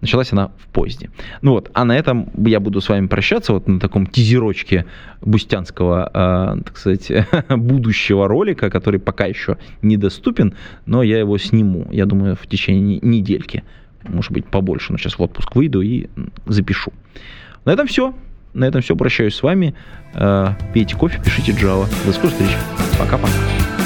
Началась 0.00 0.32
она 0.32 0.48
в 0.58 0.66
поезде. 0.68 1.10
Ну 1.42 1.52
вот, 1.52 1.70
а 1.74 1.84
на 1.84 1.96
этом 1.96 2.30
я 2.46 2.58
буду 2.60 2.80
с 2.80 2.88
вами 2.88 3.06
прощаться, 3.06 3.52
вот 3.52 3.68
на 3.68 3.78
таком 3.78 4.06
тизерочке 4.06 4.86
бустянского, 5.20 6.10
э, 6.12 6.62
так 6.64 6.76
сказать, 6.78 7.10
будущего 7.48 8.26
ролика, 8.28 8.70
который 8.70 8.98
пока 9.00 9.26
еще 9.26 9.58
недоступен, 9.82 10.54
но 10.86 11.02
я 11.02 11.18
его 11.18 11.36
сниму, 11.38 11.86
я 11.90 12.06
думаю, 12.06 12.36
в 12.36 12.46
течение 12.46 12.82
не- 12.82 13.00
недельки. 13.02 13.62
Может 14.08 14.32
быть, 14.32 14.46
побольше, 14.46 14.92
но 14.92 14.98
сейчас 14.98 15.18
в 15.18 15.22
отпуск 15.22 15.54
выйду 15.54 15.82
и 15.82 16.06
запишу. 16.46 16.92
На 17.66 17.72
этом 17.72 17.86
все. 17.86 18.14
На 18.54 18.64
этом 18.64 18.80
все. 18.80 18.96
Прощаюсь 18.96 19.34
с 19.34 19.42
вами. 19.42 19.74
Э, 20.14 20.54
Пейте 20.72 20.96
кофе, 20.96 21.20
пишите 21.22 21.52
Java. 21.52 21.86
До 22.06 22.12
скорых 22.12 22.32
встреч. 22.32 22.56
Пока-пока. 22.98 23.79